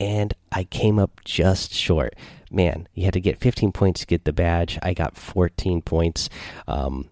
and 0.00 0.34
I 0.52 0.64
came 0.64 0.98
up 0.98 1.20
just 1.24 1.72
short. 1.72 2.14
Man, 2.50 2.88
you 2.94 3.04
had 3.04 3.14
to 3.14 3.20
get 3.20 3.40
15 3.40 3.72
points 3.72 4.00
to 4.00 4.06
get 4.06 4.24
the 4.24 4.32
badge. 4.32 4.78
I 4.82 4.94
got 4.94 5.16
14 5.16 5.82
points. 5.82 6.30
Um, 6.66 7.10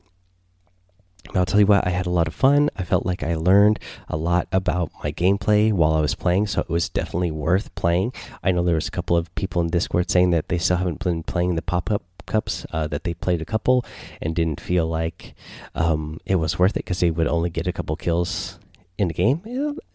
I'll 1.34 1.46
tell 1.46 1.60
you 1.60 1.66
what, 1.66 1.86
I 1.86 1.90
had 1.90 2.06
a 2.06 2.10
lot 2.10 2.28
of 2.28 2.34
fun. 2.34 2.70
I 2.76 2.84
felt 2.84 3.04
like 3.04 3.22
I 3.22 3.34
learned 3.34 3.80
a 4.08 4.16
lot 4.16 4.46
about 4.52 4.92
my 5.02 5.12
gameplay 5.12 5.72
while 5.72 5.92
I 5.92 6.00
was 6.00 6.14
playing, 6.14 6.46
so 6.46 6.60
it 6.60 6.68
was 6.68 6.88
definitely 6.88 7.30
worth 7.30 7.74
playing. 7.74 8.12
I 8.42 8.52
know 8.52 8.62
there 8.62 8.76
was 8.76 8.88
a 8.88 8.92
couple 8.92 9.16
of 9.16 9.34
people 9.34 9.60
in 9.60 9.68
Discord 9.68 10.10
saying 10.10 10.30
that 10.30 10.48
they 10.48 10.58
still 10.58 10.76
haven't 10.76 11.02
been 11.02 11.22
playing 11.22 11.56
the 11.56 11.62
pop 11.62 11.90
up 11.90 12.02
cups, 12.26 12.66
uh, 12.72 12.86
that 12.88 13.04
they 13.04 13.14
played 13.14 13.40
a 13.40 13.44
couple 13.44 13.84
and 14.20 14.34
didn't 14.34 14.60
feel 14.60 14.86
like 14.86 15.34
um, 15.74 16.18
it 16.26 16.36
was 16.36 16.58
worth 16.58 16.72
it 16.72 16.84
because 16.84 17.00
they 17.00 17.10
would 17.10 17.28
only 17.28 17.50
get 17.50 17.66
a 17.66 17.72
couple 17.72 17.96
kills 17.96 18.58
in 18.98 19.08
the 19.08 19.14
game, 19.14 19.42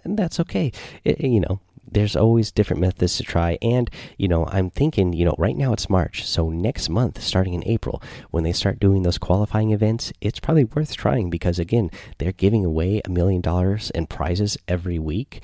and 0.03 0.17
that's 0.17 0.39
okay. 0.39 0.71
It, 1.03 1.21
you 1.21 1.39
know, 1.39 1.59
there's 1.91 2.15
always 2.15 2.51
different 2.51 2.81
methods 2.81 3.17
to 3.17 3.23
try. 3.23 3.57
And 3.61 3.89
you 4.17 4.27
know 4.27 4.45
i'm 4.47 4.69
thinking 4.69 5.13
you 5.13 5.25
know 5.25 5.35
right 5.37 5.55
now 5.55 5.73
it's 5.73 5.89
march 5.89 6.25
so 6.25 6.49
next 6.49 6.89
month 6.89 7.21
starting 7.21 7.53
in 7.53 7.67
april 7.67 8.01
when 8.29 8.43
they 8.43 8.53
start 8.53 8.79
doing 8.79 9.03
those 9.03 9.17
qualifying 9.17 9.71
events 9.71 10.11
it's 10.21 10.39
probably 10.39 10.63
worth 10.63 10.95
trying 10.95 11.29
because 11.29 11.59
again 11.59 11.89
they're 12.17 12.31
giving 12.31 12.63
away 12.63 13.01
a 13.03 13.09
million 13.09 13.41
dollars 13.41 13.91
in 13.91 14.05
prizes 14.05 14.57
every 14.67 14.99
week 14.99 15.41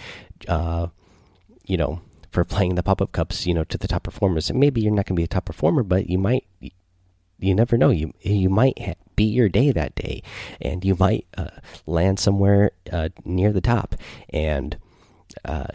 uh 0.47 0.87
you 1.65 1.77
know 1.77 2.01
for 2.31 2.43
playing 2.43 2.75
the 2.75 2.83
pop-up 2.83 3.11
cups 3.11 3.47
you 3.47 3.53
know 3.53 3.63
to 3.63 3.77
the 3.77 3.87
top 3.87 4.03
performers. 4.03 4.49
And 4.49 4.59
maybe 4.59 4.81
you're 4.81 4.91
not 4.91 5.05
going 5.05 5.15
to 5.15 5.19
be 5.19 5.23
a 5.23 5.27
top 5.27 5.45
performer 5.45 5.83
but 5.83 6.09
you 6.09 6.17
might 6.17 6.45
you 7.39 7.53
never 7.53 7.77
know. 7.77 7.89
You 7.89 8.13
you 8.21 8.49
might 8.49 8.97
beat 9.15 9.33
your 9.33 9.49
day 9.49 9.71
that 9.71 9.95
day 9.95 10.21
and 10.61 10.83
you 10.83 10.95
might 10.99 11.25
uh, 11.37 11.49
land 11.85 12.19
somewhere 12.19 12.71
uh, 12.91 13.09
near 13.25 13.51
the 13.51 13.61
top. 13.61 13.95
And 14.29 14.77
uh, 15.45 15.67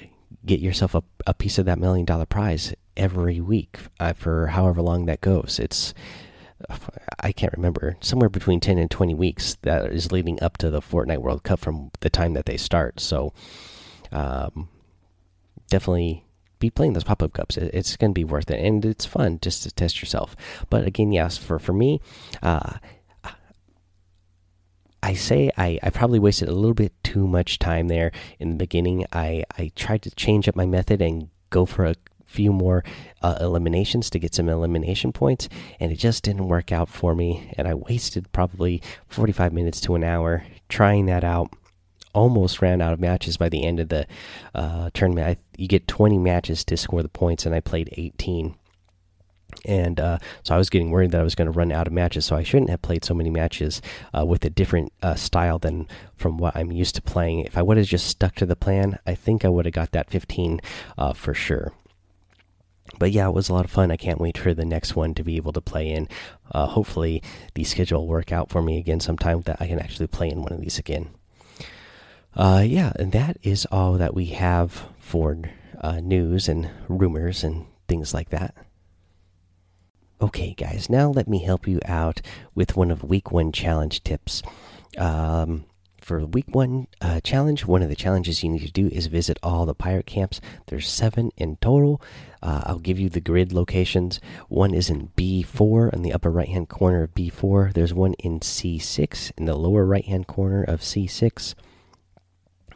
get 0.44 0.60
yourself 0.60 0.94
a, 0.94 1.02
a 1.26 1.34
piece 1.34 1.58
of 1.58 1.66
that 1.66 1.78
million 1.78 2.04
dollar 2.04 2.26
prize 2.26 2.74
every 2.96 3.40
week 3.40 3.78
uh, 4.00 4.12
for 4.12 4.48
however 4.48 4.82
long 4.82 5.06
that 5.06 5.20
goes. 5.20 5.58
It's 5.58 5.94
I 7.20 7.32
can't 7.32 7.52
remember 7.56 7.96
somewhere 8.00 8.28
between 8.28 8.60
ten 8.60 8.78
and 8.78 8.90
twenty 8.90 9.14
weeks 9.14 9.56
that 9.62 9.86
is 9.92 10.12
leading 10.12 10.42
up 10.42 10.58
to 10.58 10.70
the 10.70 10.80
Fortnite 10.80 11.18
World 11.18 11.42
Cup 11.42 11.60
from 11.60 11.90
the 12.00 12.10
time 12.10 12.34
that 12.34 12.46
they 12.46 12.56
start. 12.56 13.00
So 13.00 13.32
um, 14.12 14.68
definitely 15.68 16.24
be 16.58 16.70
playing 16.70 16.92
those 16.92 17.04
pop 17.04 17.22
up 17.22 17.32
cups. 17.32 17.56
It's 17.56 17.96
going 17.96 18.12
to 18.12 18.14
be 18.14 18.24
worth 18.24 18.50
it, 18.50 18.64
and 18.64 18.84
it's 18.84 19.04
fun 19.04 19.40
just 19.42 19.64
to 19.64 19.72
test 19.72 20.00
yourself. 20.00 20.36
But 20.70 20.86
again, 20.86 21.12
yes, 21.12 21.36
for 21.36 21.58
for 21.58 21.72
me. 21.72 22.00
Uh, 22.42 22.74
I 25.02 25.14
say 25.14 25.50
I, 25.56 25.78
I 25.82 25.90
probably 25.90 26.18
wasted 26.18 26.48
a 26.48 26.54
little 26.54 26.74
bit 26.74 26.92
too 27.02 27.26
much 27.26 27.58
time 27.58 27.88
there 27.88 28.12
in 28.38 28.50
the 28.50 28.56
beginning. 28.56 29.04
I, 29.12 29.44
I 29.58 29.72
tried 29.74 30.02
to 30.02 30.10
change 30.12 30.48
up 30.48 30.54
my 30.54 30.66
method 30.66 31.02
and 31.02 31.28
go 31.50 31.66
for 31.66 31.84
a 31.84 31.96
few 32.26 32.52
more 32.52 32.84
uh, 33.20 33.36
eliminations 33.40 34.08
to 34.10 34.18
get 34.18 34.34
some 34.34 34.48
elimination 34.48 35.12
points, 35.12 35.48
and 35.80 35.92
it 35.92 35.96
just 35.96 36.22
didn't 36.22 36.48
work 36.48 36.72
out 36.72 36.88
for 36.88 37.14
me. 37.14 37.52
And 37.58 37.66
I 37.66 37.74
wasted 37.74 38.30
probably 38.32 38.80
45 39.08 39.52
minutes 39.52 39.80
to 39.82 39.94
an 39.94 40.04
hour 40.04 40.44
trying 40.68 41.06
that 41.06 41.24
out. 41.24 41.52
Almost 42.14 42.60
ran 42.60 42.80
out 42.82 42.92
of 42.92 43.00
matches 43.00 43.36
by 43.36 43.48
the 43.48 43.64
end 43.64 43.80
of 43.80 43.88
the 43.88 44.06
uh, 44.54 44.90
tournament. 44.94 45.26
I, 45.26 45.36
you 45.56 45.66
get 45.66 45.88
20 45.88 46.18
matches 46.18 46.64
to 46.64 46.76
score 46.76 47.02
the 47.02 47.08
points, 47.08 47.44
and 47.44 47.54
I 47.54 47.60
played 47.60 47.92
18 47.96 48.54
and 49.64 50.00
uh, 50.00 50.18
so 50.42 50.54
I 50.54 50.58
was 50.58 50.70
getting 50.70 50.90
worried 50.90 51.12
that 51.12 51.20
I 51.20 51.24
was 51.24 51.34
going 51.34 51.50
to 51.50 51.56
run 51.56 51.72
out 51.72 51.86
of 51.86 51.92
matches. 51.92 52.24
So 52.24 52.36
I 52.36 52.42
shouldn't 52.42 52.70
have 52.70 52.82
played 52.82 53.04
so 53.04 53.14
many 53.14 53.30
matches 53.30 53.80
uh, 54.16 54.24
with 54.24 54.44
a 54.44 54.50
different 54.50 54.92
uh, 55.02 55.14
style 55.14 55.58
than 55.58 55.86
from 56.16 56.38
what 56.38 56.56
I'm 56.56 56.72
used 56.72 56.94
to 56.96 57.02
playing. 57.02 57.40
If 57.40 57.56
I 57.56 57.62
would 57.62 57.76
have 57.76 57.86
just 57.86 58.06
stuck 58.06 58.34
to 58.36 58.46
the 58.46 58.56
plan, 58.56 58.98
I 59.06 59.14
think 59.14 59.44
I 59.44 59.48
would 59.48 59.66
have 59.66 59.74
got 59.74 59.92
that 59.92 60.10
15 60.10 60.60
uh, 60.98 61.12
for 61.12 61.34
sure. 61.34 61.72
But 62.98 63.12
yeah, 63.12 63.28
it 63.28 63.34
was 63.34 63.48
a 63.48 63.54
lot 63.54 63.64
of 63.64 63.70
fun. 63.70 63.90
I 63.90 63.96
can't 63.96 64.20
wait 64.20 64.36
for 64.36 64.52
the 64.52 64.64
next 64.64 64.94
one 64.96 65.14
to 65.14 65.24
be 65.24 65.36
able 65.36 65.52
to 65.52 65.60
play 65.60 65.88
in. 65.90 66.08
Uh, 66.50 66.66
hopefully, 66.66 67.22
the 67.54 67.64
schedule 67.64 68.00
will 68.00 68.08
work 68.08 68.32
out 68.32 68.50
for 68.50 68.60
me 68.60 68.78
again 68.78 69.00
sometime 69.00 69.40
that 69.42 69.58
I 69.60 69.66
can 69.66 69.78
actually 69.78 70.08
play 70.08 70.28
in 70.28 70.42
one 70.42 70.52
of 70.52 70.60
these 70.60 70.78
again. 70.78 71.10
Uh, 72.34 72.62
yeah, 72.66 72.92
and 72.96 73.12
that 73.12 73.36
is 73.42 73.66
all 73.70 73.94
that 73.94 74.14
we 74.14 74.26
have 74.26 74.86
for 74.98 75.38
news 76.00 76.48
and 76.48 76.70
rumors 76.88 77.44
and 77.44 77.66
things 77.88 78.12
like 78.12 78.30
that. 78.30 78.54
Okay, 80.22 80.54
guys, 80.54 80.88
now 80.88 81.10
let 81.10 81.26
me 81.26 81.42
help 81.42 81.66
you 81.66 81.80
out 81.84 82.22
with 82.54 82.76
one 82.76 82.92
of 82.92 83.02
week 83.02 83.32
one 83.32 83.50
challenge 83.50 84.04
tips. 84.04 84.40
Um, 84.96 85.64
for 86.00 86.24
week 86.24 86.46
one 86.54 86.86
uh, 87.00 87.18
challenge, 87.22 87.66
one 87.66 87.82
of 87.82 87.88
the 87.88 87.96
challenges 87.96 88.40
you 88.40 88.48
need 88.48 88.64
to 88.64 88.70
do 88.70 88.86
is 88.86 89.08
visit 89.08 89.36
all 89.42 89.66
the 89.66 89.74
pirate 89.74 90.06
camps. 90.06 90.40
There's 90.68 90.88
seven 90.88 91.32
in 91.36 91.56
total. 91.56 92.00
Uh, 92.40 92.62
I'll 92.66 92.78
give 92.78 93.00
you 93.00 93.08
the 93.08 93.20
grid 93.20 93.52
locations. 93.52 94.20
One 94.48 94.74
is 94.74 94.88
in 94.88 95.08
B4 95.16 95.92
in 95.92 96.02
the 96.02 96.12
upper 96.12 96.30
right 96.30 96.48
hand 96.48 96.68
corner 96.68 97.02
of 97.02 97.14
B4. 97.14 97.74
There's 97.74 97.92
one 97.92 98.14
in 98.20 98.38
C6 98.38 99.32
in 99.36 99.46
the 99.46 99.56
lower 99.56 99.84
right 99.84 100.04
hand 100.04 100.28
corner 100.28 100.62
of 100.62 100.82
C6. 100.82 101.56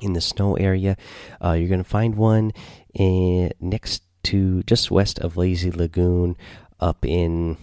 In 0.00 0.14
the 0.14 0.20
snow 0.20 0.56
area, 0.56 0.96
uh, 1.42 1.52
you're 1.52 1.68
going 1.68 1.78
to 1.78 1.88
find 1.88 2.16
one 2.16 2.50
in, 2.92 3.52
next 3.60 4.02
to 4.24 4.64
just 4.64 4.90
west 4.90 5.20
of 5.20 5.36
Lazy 5.36 5.70
Lagoon 5.70 6.36
up 6.80 7.04
in 7.04 7.56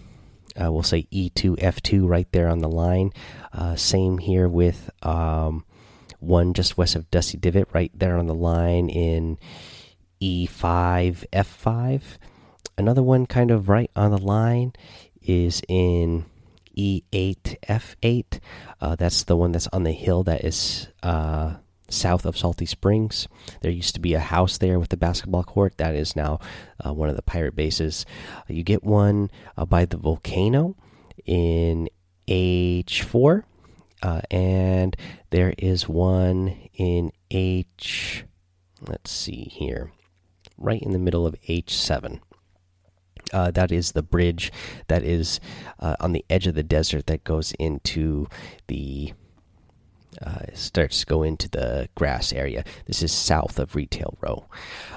uh, 0.60 0.70
we'll 0.70 0.82
say 0.82 1.06
E2 1.12 1.58
F2 1.58 2.08
right 2.08 2.30
there 2.32 2.48
on 2.48 2.60
the 2.60 2.68
line. 2.68 3.12
Uh, 3.52 3.74
same 3.74 4.18
here 4.18 4.48
with 4.48 4.88
um, 5.02 5.64
one 6.20 6.54
just 6.54 6.78
west 6.78 6.94
of 6.94 7.10
Dusty 7.10 7.38
Divot 7.38 7.68
right 7.72 7.90
there 7.94 8.16
on 8.16 8.26
the 8.26 8.34
line 8.34 8.88
in 8.88 9.38
E5 10.20 11.24
F5. 11.32 12.02
Another 12.78 13.02
one 13.02 13.26
kind 13.26 13.50
of 13.50 13.68
right 13.68 13.90
on 13.96 14.10
the 14.10 14.18
line 14.18 14.72
is 15.22 15.62
in 15.68 16.24
E8 16.76 17.56
F8. 17.68 18.40
Uh, 18.80 18.96
that's 18.96 19.24
the 19.24 19.36
one 19.36 19.52
that's 19.52 19.68
on 19.68 19.84
the 19.84 19.92
hill 19.92 20.22
that 20.24 20.44
is 20.44 20.88
uh, 21.02 21.54
south 21.94 22.26
of 22.26 22.36
Salty 22.36 22.66
Springs. 22.66 23.28
There 23.60 23.70
used 23.70 23.94
to 23.94 24.00
be 24.00 24.14
a 24.14 24.20
house 24.20 24.58
there 24.58 24.78
with 24.78 24.90
the 24.90 24.96
basketball 24.96 25.44
court. 25.44 25.78
That 25.78 25.94
is 25.94 26.16
now 26.16 26.40
uh, 26.84 26.92
one 26.92 27.08
of 27.08 27.16
the 27.16 27.22
pirate 27.22 27.56
bases. 27.56 28.04
you 28.48 28.62
get 28.62 28.84
one 28.84 29.30
uh, 29.56 29.64
by 29.64 29.84
the 29.84 29.96
volcano 29.96 30.76
in 31.24 31.88
H4, 32.28 33.44
uh, 34.02 34.20
and 34.30 34.96
there 35.30 35.54
is 35.58 35.88
one 35.88 36.68
in 36.74 37.12
H. 37.30 38.24
Let's 38.80 39.10
see 39.10 39.48
here, 39.50 39.92
right 40.58 40.82
in 40.82 40.92
the 40.92 40.98
middle 40.98 41.26
of 41.26 41.36
H7. 41.48 42.20
Uh, 43.32 43.50
that 43.50 43.72
is 43.72 43.92
the 43.92 44.02
bridge 44.02 44.52
that 44.88 45.02
is 45.02 45.40
uh, 45.80 45.96
on 45.98 46.12
the 46.12 46.24
edge 46.28 46.46
of 46.46 46.54
the 46.54 46.62
desert 46.62 47.06
that 47.06 47.24
goes 47.24 47.52
into 47.58 48.26
the 48.66 49.12
uh, 50.22 50.46
starts 50.54 51.00
to 51.00 51.06
go 51.06 51.22
into 51.22 51.48
the 51.48 51.88
grass 51.94 52.32
area. 52.32 52.64
This 52.86 53.02
is 53.02 53.12
south 53.12 53.58
of 53.58 53.74
Retail 53.74 54.16
Row. 54.20 54.46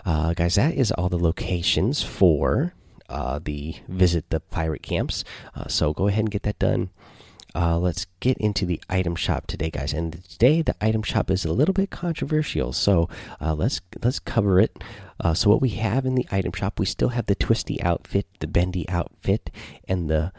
Uh, 0.05 0.33
guys, 0.33 0.55
that 0.55 0.75
is 0.75 0.91
all 0.91 1.09
the 1.09 1.19
locations 1.19 2.03
for 2.03 2.73
uh, 3.09 3.39
the 3.43 3.75
visit 3.87 4.29
the 4.29 4.39
pirate 4.39 4.83
camps. 4.83 5.23
Uh, 5.55 5.67
so 5.67 5.93
go 5.93 6.07
ahead 6.07 6.19
and 6.19 6.31
get 6.31 6.43
that 6.43 6.59
done. 6.59 6.89
Uh, 7.55 7.77
let's 7.79 8.05
get 8.19 8.37
into 8.37 8.65
the 8.65 8.79
item 8.89 9.15
shop 9.15 9.47
today, 9.47 9.69
guys. 9.71 9.93
And 9.93 10.23
today 10.23 10.61
the 10.61 10.75
item 10.81 11.01
shop 11.01 11.31
is 11.31 11.43
a 11.45 11.53
little 11.53 11.73
bit 11.73 11.89
controversial, 11.89 12.71
so 12.71 13.09
uh, 13.41 13.55
let's 13.55 13.81
let's 14.03 14.19
cover 14.19 14.59
it. 14.59 14.77
so 15.33 15.49
what 15.49 15.61
we 15.61 15.69
have 15.69 16.05
in 16.05 16.15
the 16.15 16.27
item 16.31 16.51
shop, 16.51 16.79
we 16.79 16.85
still 16.85 17.09
have 17.09 17.25
the 17.25 17.35
twisty 17.35 17.81
outfit, 17.81 18.27
the 18.39 18.47
bendy 18.47 18.87
outfit, 18.89 19.49
and 19.87 20.09
the 20.09 20.31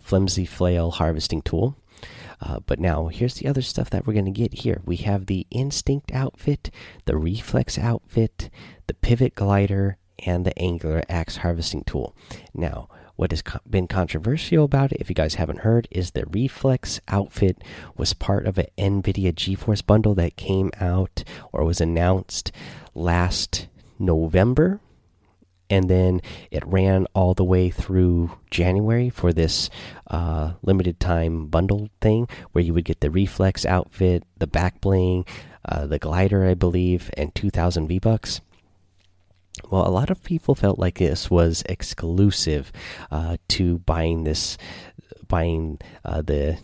flimsy 0.00 0.44
flail 0.44 0.92
harvesting 0.92 1.42
tool. 1.42 1.76
Uh, 2.40 2.60
but 2.66 2.78
now, 2.78 3.08
here's 3.08 3.34
the 3.34 3.48
other 3.48 3.62
stuff 3.62 3.90
that 3.90 4.06
we're 4.06 4.12
going 4.12 4.24
to 4.24 4.30
get 4.30 4.54
here. 4.54 4.80
We 4.84 4.96
have 4.96 5.26
the 5.26 5.46
Instinct 5.50 6.12
outfit, 6.12 6.70
the 7.04 7.16
Reflex 7.16 7.78
outfit, 7.78 8.50
the 8.86 8.94
Pivot 8.94 9.34
glider, 9.34 9.96
and 10.20 10.44
the 10.44 10.58
Angular 10.58 11.02
Axe 11.08 11.38
harvesting 11.38 11.84
tool. 11.84 12.14
Now, 12.52 12.88
what 13.16 13.30
has 13.30 13.42
been 13.68 13.86
controversial 13.86 14.64
about 14.64 14.92
it, 14.92 15.00
if 15.00 15.08
you 15.08 15.14
guys 15.14 15.34
haven't 15.34 15.60
heard, 15.60 15.86
is 15.90 16.10
the 16.10 16.26
Reflex 16.26 17.00
outfit 17.08 17.62
was 17.96 18.12
part 18.12 18.46
of 18.46 18.58
an 18.58 18.66
NVIDIA 18.76 19.32
GeForce 19.32 19.86
bundle 19.86 20.14
that 20.16 20.36
came 20.36 20.70
out 20.80 21.22
or 21.52 21.64
was 21.64 21.80
announced 21.80 22.50
last 22.94 23.68
November 23.98 24.80
and 25.70 25.88
then 25.88 26.20
it 26.50 26.66
ran 26.66 27.06
all 27.14 27.34
the 27.34 27.44
way 27.44 27.70
through 27.70 28.38
January 28.50 29.10
for 29.10 29.32
this 29.32 29.70
uh, 30.08 30.52
limited 30.62 31.00
time 31.00 31.46
bundle 31.46 31.88
thing 32.00 32.28
where 32.52 32.62
you 32.62 32.74
would 32.74 32.84
get 32.84 33.00
the 33.00 33.10
reflex 33.10 33.64
outfit, 33.64 34.24
the 34.38 34.46
back 34.46 34.80
bling, 34.80 35.24
uh, 35.64 35.86
the 35.86 35.98
glider, 35.98 36.44
I 36.44 36.54
believe, 36.54 37.10
and 37.16 37.34
2,000 37.34 37.88
V 37.88 37.98
bucks. 37.98 38.40
Well, 39.70 39.86
a 39.86 39.90
lot 39.90 40.10
of 40.10 40.22
people 40.22 40.54
felt 40.54 40.78
like 40.78 40.98
this 40.98 41.30
was 41.30 41.62
exclusive 41.66 42.72
uh, 43.10 43.36
to 43.48 43.78
buying 43.78 44.24
this, 44.24 44.58
buying 45.28 45.80
uh, 46.04 46.22
the 46.22 46.58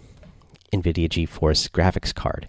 NVIDIA 0.72 1.08
GeForce 1.08 1.70
graphics 1.70 2.14
card. 2.14 2.48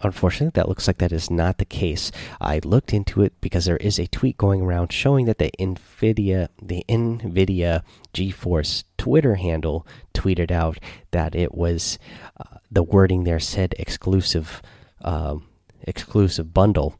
Uh, 0.00 0.08
Unfortunately, 0.08 0.52
that 0.54 0.68
looks 0.68 0.86
like 0.86 0.98
that 0.98 1.12
is 1.12 1.30
not 1.30 1.58
the 1.58 1.64
case. 1.64 2.10
I 2.40 2.60
looked 2.64 2.92
into 2.92 3.22
it 3.22 3.32
because 3.40 3.66
there 3.66 3.76
is 3.76 3.98
a 3.98 4.06
tweet 4.06 4.36
going 4.36 4.62
around 4.62 4.92
showing 4.92 5.26
that 5.26 5.38
the 5.38 5.50
Nvidia 5.58 6.48
the 6.60 6.84
Nvidia 6.88 7.82
GeForce 8.14 8.84
Twitter 8.96 9.36
handle 9.36 9.86
tweeted 10.14 10.50
out 10.50 10.78
that 11.10 11.34
it 11.34 11.54
was 11.54 11.98
uh, 12.40 12.58
the 12.70 12.82
wording 12.82 13.24
there 13.24 13.40
said 13.40 13.74
exclusive 13.78 14.62
um, 15.02 15.46
exclusive 15.82 16.52
bundle, 16.52 16.98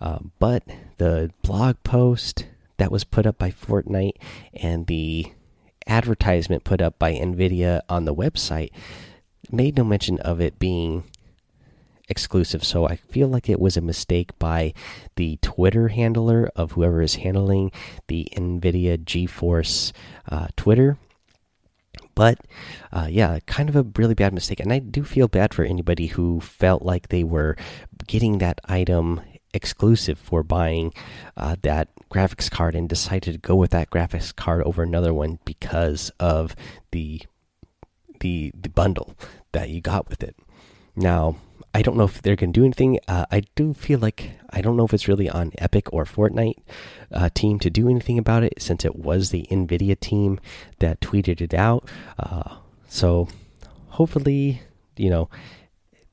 uh, 0.00 0.18
but 0.38 0.62
the 0.98 1.30
blog 1.42 1.76
post 1.84 2.46
that 2.78 2.90
was 2.90 3.04
put 3.04 3.26
up 3.26 3.38
by 3.38 3.50
Fortnite 3.50 4.16
and 4.54 4.86
the 4.86 5.32
advertisement 5.86 6.64
put 6.64 6.80
up 6.80 6.98
by 6.98 7.12
Nvidia 7.12 7.80
on 7.88 8.04
the 8.04 8.14
website 8.14 8.70
made 9.52 9.76
no 9.76 9.84
mention 9.84 10.18
of 10.20 10.40
it 10.40 10.58
being 10.58 11.04
exclusive. 12.08 12.64
So 12.64 12.86
I 12.86 12.96
feel 12.96 13.28
like 13.28 13.48
it 13.48 13.60
was 13.60 13.76
a 13.76 13.80
mistake 13.80 14.38
by 14.38 14.74
the 15.16 15.38
Twitter 15.42 15.88
handler 15.88 16.50
of 16.54 16.72
whoever 16.72 17.02
is 17.02 17.16
handling 17.16 17.72
the 18.08 18.28
NVIDIA 18.36 18.98
GeForce 18.98 19.92
uh, 20.28 20.48
Twitter. 20.56 20.98
But 22.14 22.38
uh, 22.92 23.08
yeah, 23.10 23.38
kind 23.46 23.68
of 23.68 23.76
a 23.76 23.86
really 23.96 24.14
bad 24.14 24.32
mistake. 24.32 24.60
And 24.60 24.72
I 24.72 24.78
do 24.78 25.04
feel 25.04 25.28
bad 25.28 25.52
for 25.52 25.64
anybody 25.64 26.08
who 26.08 26.40
felt 26.40 26.82
like 26.82 27.08
they 27.08 27.24
were 27.24 27.56
getting 28.06 28.38
that 28.38 28.60
item 28.66 29.20
exclusive 29.52 30.18
for 30.18 30.42
buying 30.42 30.92
uh, 31.36 31.56
that 31.62 31.88
graphics 32.10 32.50
card 32.50 32.74
and 32.74 32.88
decided 32.88 33.32
to 33.32 33.38
go 33.38 33.54
with 33.54 33.70
that 33.70 33.90
graphics 33.90 34.34
card 34.34 34.62
over 34.64 34.82
another 34.82 35.14
one 35.14 35.38
because 35.44 36.10
of 36.20 36.54
the 36.90 37.22
the 38.20 38.52
the 38.54 38.68
bundle 38.68 39.14
that 39.52 39.70
you 39.70 39.80
got 39.80 40.08
with 40.08 40.22
it. 40.22 40.36
Now, 40.96 41.36
I 41.74 41.82
don't 41.82 41.96
know 41.96 42.04
if 42.04 42.22
they're 42.22 42.36
going 42.36 42.52
to 42.52 42.60
do 42.60 42.64
anything. 42.64 43.00
Uh, 43.08 43.26
I 43.32 43.42
do 43.56 43.74
feel 43.74 43.98
like 43.98 44.38
I 44.50 44.60
don't 44.62 44.76
know 44.76 44.84
if 44.84 44.94
it's 44.94 45.08
really 45.08 45.28
on 45.28 45.52
Epic 45.58 45.92
or 45.92 46.04
Fortnite 46.04 46.62
uh, 47.12 47.28
team 47.34 47.58
to 47.58 47.68
do 47.68 47.88
anything 47.88 48.16
about 48.16 48.44
it 48.44 48.62
since 48.62 48.84
it 48.84 48.94
was 48.94 49.30
the 49.30 49.46
Nvidia 49.50 49.98
team 49.98 50.38
that 50.78 51.00
tweeted 51.00 51.40
it 51.40 51.52
out. 51.52 51.88
Uh, 52.16 52.58
so 52.88 53.26
hopefully, 53.88 54.62
you 54.96 55.10
know, 55.10 55.28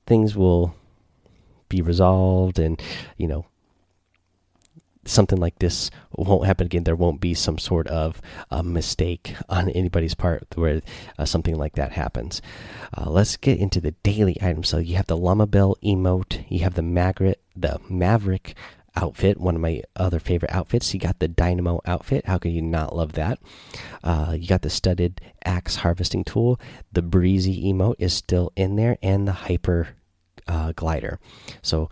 things 0.08 0.36
will 0.36 0.74
be 1.70 1.82
resolved 1.82 2.60
and 2.60 2.82
you 3.16 3.28
know 3.28 3.46
something 5.12 5.40
like 5.40 5.60
this 5.60 5.92
won't 6.14 6.46
happen 6.46 6.66
again. 6.66 6.84
There 6.84 6.96
won't 6.96 7.22
be 7.22 7.34
some 7.34 7.58
sort 7.58 7.88
of 7.88 8.22
uh, 8.50 8.64
mistake 8.64 9.36
on 9.50 9.70
anybody's 9.70 10.16
part 10.16 10.48
where 10.56 10.82
uh, 11.20 11.26
something 11.26 11.56
like 11.56 11.76
that 11.76 11.92
happens. 11.92 12.42
Uh, 12.98 13.10
let's 13.10 13.38
get 13.38 13.60
into 13.60 13.82
the 13.82 13.92
daily 14.04 14.38
items. 14.42 14.70
So 14.70 14.78
you 14.78 14.96
have 14.96 15.08
the 15.08 15.18
Llama 15.18 15.48
Bell 15.48 15.78
emote, 15.84 16.46
you 16.50 16.60
have 16.60 16.76
the 16.76 16.82
Magret, 16.82 17.36
the 17.56 17.80
Maverick 17.90 18.56
outfit, 18.96 19.40
one 19.40 19.56
of 19.56 19.62
my 19.62 19.82
other 19.96 20.20
favorite 20.20 20.52
outfits. 20.52 20.94
You 20.94 21.00
got 21.00 21.20
the 21.20 21.28
Dynamo 21.28 21.82
outfit. 21.86 22.26
How 22.26 22.38
could 22.38 22.52
you 22.52 22.62
not 22.62 22.96
love 22.96 23.14
that? 23.14 23.40
Uh, 24.04 24.36
you 24.38 24.48
got 24.48 24.62
the 24.62 24.70
studded 24.70 25.22
axe 25.46 25.78
harvesting 25.78 26.24
tool. 26.24 26.60
The 26.92 27.02
breezy 27.02 27.72
emote 27.72 27.96
is 28.00 28.14
still 28.14 28.52
in 28.56 28.76
there, 28.76 28.98
and 29.02 29.28
the 29.28 29.34
hyper 29.34 29.90
uh, 30.48 30.74
glider. 30.74 31.20
So 31.62 31.90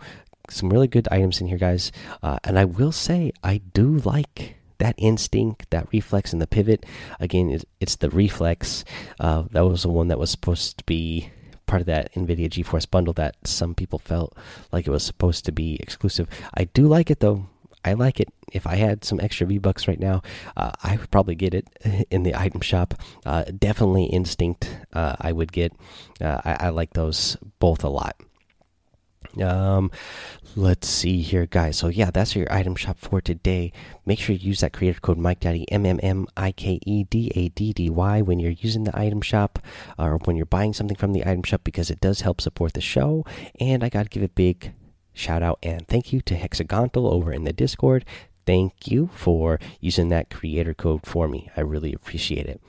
some 0.50 0.70
really 0.70 0.88
good 0.88 1.08
items 1.10 1.40
in 1.40 1.46
here, 1.46 1.58
guys. 1.58 1.92
Uh, 2.22 2.38
and 2.44 2.58
I 2.58 2.64
will 2.64 2.92
say, 2.92 3.32
I 3.42 3.58
do 3.72 3.96
like 3.98 4.56
that 4.78 4.94
instinct, 4.98 5.70
that 5.70 5.88
reflex, 5.92 6.32
and 6.32 6.42
the 6.42 6.46
pivot. 6.46 6.84
Again, 7.18 7.60
it's 7.80 7.96
the 7.96 8.10
reflex. 8.10 8.84
Uh, 9.18 9.44
that 9.50 9.66
was 9.66 9.82
the 9.82 9.88
one 9.88 10.08
that 10.08 10.18
was 10.18 10.30
supposed 10.30 10.78
to 10.78 10.84
be 10.84 11.30
part 11.66 11.80
of 11.80 11.86
that 11.86 12.12
NVIDIA 12.14 12.50
GeForce 12.50 12.90
bundle 12.90 13.14
that 13.14 13.36
some 13.44 13.76
people 13.76 14.00
felt 14.00 14.36
like 14.72 14.88
it 14.88 14.90
was 14.90 15.04
supposed 15.04 15.44
to 15.44 15.52
be 15.52 15.76
exclusive. 15.78 16.26
I 16.54 16.64
do 16.64 16.88
like 16.88 17.10
it 17.10 17.20
though. 17.20 17.46
I 17.84 17.94
like 17.94 18.20
it. 18.20 18.28
If 18.52 18.66
I 18.66 18.74
had 18.74 19.04
some 19.04 19.20
extra 19.20 19.46
V 19.46 19.58
bucks 19.58 19.86
right 19.86 19.98
now, 19.98 20.22
uh, 20.56 20.72
I 20.82 20.96
would 20.96 21.10
probably 21.10 21.34
get 21.34 21.54
it 21.54 21.68
in 22.10 22.24
the 22.24 22.34
item 22.34 22.60
shop. 22.60 22.94
Uh, 23.24 23.44
definitely 23.44 24.06
Instinct. 24.06 24.76
Uh, 24.92 25.16
I 25.20 25.32
would 25.32 25.52
get. 25.52 25.72
Uh, 26.20 26.40
I, 26.44 26.66
I 26.66 26.68
like 26.70 26.92
those 26.92 27.36
both 27.58 27.84
a 27.84 27.88
lot. 27.88 28.20
Um, 29.40 29.90
let's 30.56 30.88
see 30.88 31.22
here, 31.22 31.46
guys. 31.46 31.76
So 31.78 31.88
yeah, 31.88 32.10
that's 32.10 32.34
your 32.34 32.52
item 32.52 32.74
shop 32.74 32.98
for 32.98 33.20
today. 33.20 33.72
Make 34.04 34.18
sure 34.18 34.34
you 34.34 34.48
use 34.48 34.60
that 34.60 34.72
creator 34.72 35.00
code 35.00 35.18
Mike 35.18 35.40
Daddy 35.40 35.70
M 35.70 35.86
M 35.86 36.00
M 36.02 36.26
I 36.36 36.52
K 36.52 36.80
E 36.84 37.04
D 37.04 37.30
A 37.34 37.48
D 37.50 37.72
D 37.72 37.90
Y 37.90 38.22
when 38.22 38.40
you're 38.40 38.50
using 38.50 38.84
the 38.84 38.98
item 38.98 39.20
shop 39.20 39.58
or 39.98 40.18
when 40.24 40.36
you're 40.36 40.46
buying 40.46 40.72
something 40.72 40.96
from 40.96 41.12
the 41.12 41.22
item 41.22 41.42
shop 41.42 41.62
because 41.64 41.90
it 41.90 42.00
does 42.00 42.22
help 42.22 42.40
support 42.40 42.72
the 42.72 42.80
show. 42.80 43.24
And 43.60 43.84
I 43.84 43.88
got 43.88 44.04
to 44.04 44.08
give 44.08 44.22
a 44.22 44.28
big 44.28 44.72
shout 45.12 45.42
out 45.42 45.58
and 45.62 45.86
thank 45.86 46.12
you 46.12 46.20
to 46.22 46.34
Hexagontal 46.34 47.06
over 47.06 47.32
in 47.32 47.44
the 47.44 47.52
Discord. 47.52 48.04
Thank 48.46 48.88
you 48.88 49.10
for 49.14 49.60
using 49.80 50.08
that 50.08 50.30
creator 50.30 50.74
code 50.74 51.06
for 51.06 51.28
me. 51.28 51.50
I 51.56 51.60
really 51.60 51.92
appreciate 51.92 52.46
it. 52.46 52.60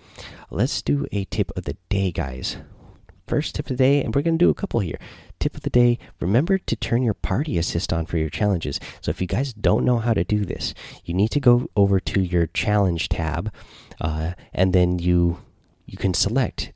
Let's 0.52 0.82
do 0.82 1.08
a 1.12 1.26
tip 1.26 1.52
of 1.56 1.64
the 1.64 1.78
day, 1.90 2.12
guys. 2.12 2.58
First 3.32 3.56
tip 3.56 3.70
of 3.70 3.78
the 3.78 3.82
day, 3.82 4.04
and 4.04 4.14
we're 4.14 4.24
going 4.24 4.38
to 4.38 4.46
do 4.46 4.50
a 4.50 4.54
couple 4.54 4.82
here 4.82 5.00
tip 5.40 5.56
of 5.56 5.62
the 5.62 5.70
day 5.70 5.98
remember 6.20 6.58
to 6.58 6.76
turn 6.76 7.02
your 7.02 7.14
party 7.14 7.58
assist 7.58 7.94
on 7.94 8.06
for 8.06 8.18
your 8.18 8.30
challenges. 8.30 8.78
So, 9.00 9.10
if 9.10 9.22
you 9.22 9.26
guys 9.26 9.54
don't 9.54 9.86
know 9.86 10.00
how 10.00 10.14
to 10.14 10.26
do 10.26 10.44
this, 10.44 10.74
you 11.06 11.14
need 11.14 11.30
to 11.30 11.40
go 11.40 11.70
over 11.78 12.02
to 12.02 12.20
your 12.20 12.48
challenge 12.48 13.08
tab 13.08 13.50
uh, 14.02 14.34
and 14.54 14.74
then 14.74 15.00
you 15.00 15.38
you 15.86 15.98
can 15.98 16.14
select 16.14 16.74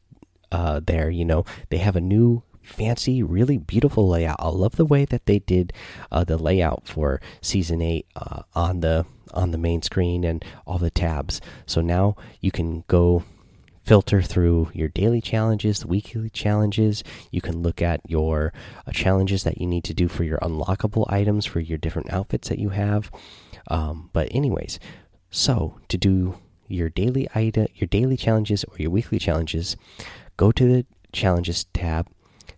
uh, 0.50 0.80
there. 0.82 1.10
You 1.10 1.26
know, 1.26 1.44
they 1.72 1.80
have 1.80 1.98
a 1.98 2.02
new 2.02 2.42
fancy, 2.64 3.22
really 3.22 3.58
beautiful 3.58 4.08
layout. 4.08 4.38
I 4.40 4.48
love 4.48 4.78
the 4.78 4.86
way 4.86 5.04
that 5.04 5.26
they 5.26 5.40
did 5.40 5.74
uh, 6.10 6.24
the 6.24 6.38
layout 6.38 6.88
for 6.88 7.20
season 7.42 7.82
eight 7.82 8.08
uh, 8.16 8.44
on 8.54 8.80
the 8.80 9.06
on 9.34 9.52
the 9.52 9.58
main 9.58 9.82
screen 9.82 10.24
and 10.24 10.46
all 10.66 10.78
the 10.78 10.90
tabs. 10.90 11.42
So 11.66 11.82
now 11.82 12.16
you 12.40 12.52
can 12.52 12.86
go 12.88 13.26
filter 13.86 14.22
through 14.22 14.72
your 14.74 14.88
daily 14.90 15.22
challenges, 15.22 15.80
the 15.80 15.88
weekly 15.88 16.30
challenges. 16.32 17.04
You 17.32 17.40
can 17.40 17.62
look 17.62 17.82
at 17.82 18.02
your 18.08 18.52
uh, 18.88 18.92
challenges 18.92 19.44
that 19.44 19.60
you 19.60 19.68
need 19.68 19.84
to 19.84 19.94
do 19.94 20.08
for 20.08 20.24
your 20.24 20.40
unlockable 20.40 21.06
items 21.08 21.46
for 21.46 21.60
your 21.60 21.78
different 21.78 22.12
outfits 22.12 22.50
that 22.50 22.60
you 22.60 22.70
have. 22.70 23.12
Um, 23.68 24.10
but 24.12 24.28
anyways, 24.32 24.80
so 25.30 25.80
to 25.88 25.98
do 25.98 26.38
your 26.68 26.90
daily 26.90 27.28
item, 27.36 27.68
your 27.76 27.88
daily 27.88 28.18
challenges 28.18 28.64
or 28.64 28.76
your 28.78 28.90
weekly 28.90 29.20
challenges, 29.20 29.78
go 30.36 30.52
to 30.52 30.68
the 30.68 30.86
challenges 31.12 31.66
tab, 31.66 32.08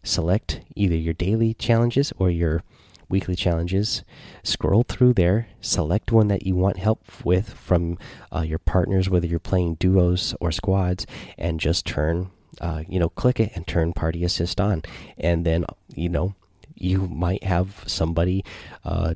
select 0.03 0.61
either 0.75 0.95
your 0.95 1.13
daily 1.13 1.53
challenges 1.53 2.13
or 2.17 2.29
your 2.29 2.63
weekly 3.09 3.35
challenges. 3.35 4.03
Scroll 4.43 4.83
through 4.83 5.13
there, 5.13 5.47
select 5.61 6.11
one 6.11 6.27
that 6.27 6.45
you 6.45 6.55
want 6.55 6.77
help 6.77 7.03
with 7.23 7.53
from 7.53 7.97
uh, 8.33 8.41
your 8.41 8.59
partners, 8.59 9.09
whether 9.09 9.27
you're 9.27 9.39
playing 9.39 9.75
duos 9.75 10.35
or 10.39 10.51
squads, 10.51 11.05
and 11.37 11.59
just 11.59 11.85
turn 11.85 12.31
uh, 12.61 12.83
you 12.87 12.99
know, 12.99 13.09
click 13.09 13.39
it 13.39 13.51
and 13.55 13.67
turn 13.67 13.93
party 13.93 14.23
assist 14.23 14.59
on, 14.59 14.81
and 15.17 15.45
then 15.45 15.65
you 15.93 16.09
know 16.09 16.35
you 16.75 17.07
might 17.07 17.43
have 17.43 17.83
somebody 17.87 18.43
uh, 18.83 19.13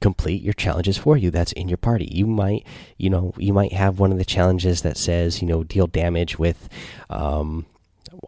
complete 0.00 0.42
your 0.42 0.52
challenges 0.52 0.96
for 0.98 1.16
you 1.16 1.30
that's 1.30 1.52
in 1.52 1.68
your 1.68 1.76
party. 1.76 2.08
You 2.10 2.26
might 2.26 2.66
you 2.96 3.10
know 3.10 3.34
you 3.36 3.52
might 3.52 3.72
have 3.72 3.98
one 3.98 4.12
of 4.12 4.18
the 4.18 4.24
challenges 4.24 4.82
that 4.82 4.96
says 4.96 5.42
you 5.42 5.48
know 5.48 5.64
deal 5.64 5.86
damage 5.86 6.38
with 6.38 6.68
um 7.10 7.66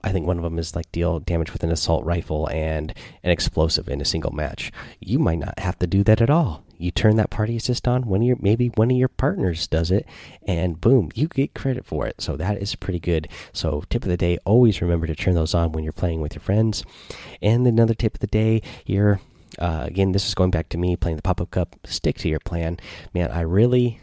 I 0.04 0.12
think 0.12 0.26
one 0.26 0.38
of 0.38 0.44
them 0.44 0.58
is 0.58 0.76
like 0.76 0.90
deal 0.92 1.18
damage 1.20 1.52
with 1.52 1.64
an 1.64 1.72
assault 1.72 2.04
rifle 2.04 2.48
and 2.48 2.94
an 3.22 3.30
explosive 3.30 3.88
in 3.88 4.00
a 4.00 4.04
single 4.04 4.30
match. 4.30 4.72
You 5.00 5.18
might 5.18 5.38
not 5.38 5.58
have 5.58 5.78
to 5.80 5.86
do 5.86 6.02
that 6.04 6.20
at 6.20 6.30
all. 6.30 6.64
You 6.78 6.92
turn 6.92 7.16
that 7.16 7.30
party 7.30 7.56
assist 7.56 7.88
on. 7.88 8.06
One 8.06 8.20
of 8.20 8.26
your 8.26 8.36
maybe 8.40 8.68
one 8.68 8.90
of 8.90 8.96
your 8.96 9.08
partners 9.08 9.66
does 9.66 9.90
it, 9.90 10.06
and 10.46 10.80
boom, 10.80 11.10
you 11.14 11.26
get 11.26 11.54
credit 11.54 11.84
for 11.84 12.06
it. 12.06 12.20
So 12.20 12.36
that 12.36 12.62
is 12.62 12.76
pretty 12.76 13.00
good. 13.00 13.28
So 13.52 13.82
tip 13.90 14.04
of 14.04 14.08
the 14.08 14.16
day: 14.16 14.38
always 14.44 14.80
remember 14.80 15.08
to 15.08 15.16
turn 15.16 15.34
those 15.34 15.54
on 15.54 15.72
when 15.72 15.82
you're 15.82 15.92
playing 15.92 16.20
with 16.20 16.34
your 16.34 16.42
friends. 16.42 16.84
And 17.42 17.66
another 17.66 17.94
tip 17.94 18.14
of 18.14 18.20
the 18.20 18.28
day 18.28 18.62
here. 18.84 19.20
Uh, 19.58 19.84
again, 19.86 20.12
this 20.12 20.28
is 20.28 20.36
going 20.36 20.52
back 20.52 20.68
to 20.68 20.78
me 20.78 20.94
playing 20.94 21.16
the 21.16 21.22
pop 21.22 21.40
up 21.40 21.50
cup. 21.50 21.74
Stick 21.84 22.16
to 22.18 22.28
your 22.28 22.38
plan, 22.38 22.78
man. 23.12 23.32
I 23.32 23.40
really 23.40 23.98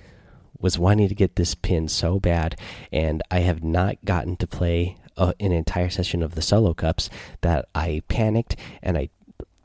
was 0.59 0.77
wanting 0.77 1.07
to 1.07 1.15
get 1.15 1.37
this 1.37 1.55
pin 1.55 1.87
so 1.87 2.19
bad, 2.19 2.59
and 2.91 3.23
I 3.31 3.39
have 3.39 3.63
not 3.63 4.03
gotten 4.03 4.35
to 4.37 4.47
play 4.47 4.97
uh, 5.17 5.33
an 5.39 5.51
entire 5.51 5.89
session 5.89 6.21
of 6.21 6.35
the 6.35 6.41
solo 6.41 6.73
cups 6.73 7.09
that 7.41 7.67
I 7.73 8.01
panicked 8.07 8.55
and 8.81 8.97
I 8.97 9.09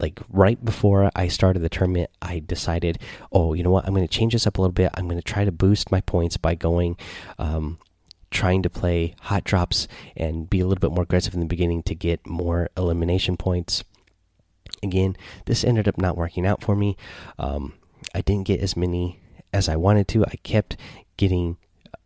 like 0.00 0.18
right 0.30 0.62
before 0.64 1.10
I 1.14 1.28
started 1.28 1.60
the 1.60 1.68
tournament, 1.68 2.10
I 2.22 2.38
decided, 2.38 2.98
oh, 3.32 3.52
you 3.52 3.62
know 3.62 3.70
what? 3.70 3.86
I'm 3.86 3.94
going 3.94 4.06
to 4.06 4.12
change 4.12 4.32
this 4.32 4.46
up 4.46 4.56
a 4.56 4.60
little 4.62 4.72
bit. 4.72 4.90
I'm 4.94 5.06
going 5.06 5.20
to 5.20 5.22
try 5.22 5.44
to 5.44 5.52
boost 5.52 5.92
my 5.92 6.00
points 6.00 6.38
by 6.38 6.54
going, 6.54 6.96
um, 7.38 7.78
trying 8.30 8.62
to 8.62 8.70
play 8.70 9.14
hot 9.20 9.44
drops 9.44 9.88
and 10.16 10.48
be 10.48 10.60
a 10.60 10.66
little 10.66 10.80
bit 10.80 10.94
more 10.94 11.02
aggressive 11.02 11.34
in 11.34 11.40
the 11.40 11.46
beginning 11.46 11.82
to 11.82 11.94
get 11.94 12.26
more 12.26 12.70
elimination 12.76 13.36
points. 13.36 13.84
Again, 14.82 15.16
this 15.44 15.64
ended 15.64 15.86
up 15.86 15.98
not 15.98 16.16
working 16.16 16.46
out 16.46 16.62
for 16.62 16.74
me. 16.74 16.96
Um, 17.38 17.74
I 18.14 18.22
didn't 18.22 18.46
get 18.46 18.60
as 18.60 18.76
many 18.76 19.20
as 19.52 19.68
I 19.68 19.76
wanted 19.76 20.08
to. 20.08 20.24
I 20.24 20.36
kept 20.42 20.76
getting 21.18 21.58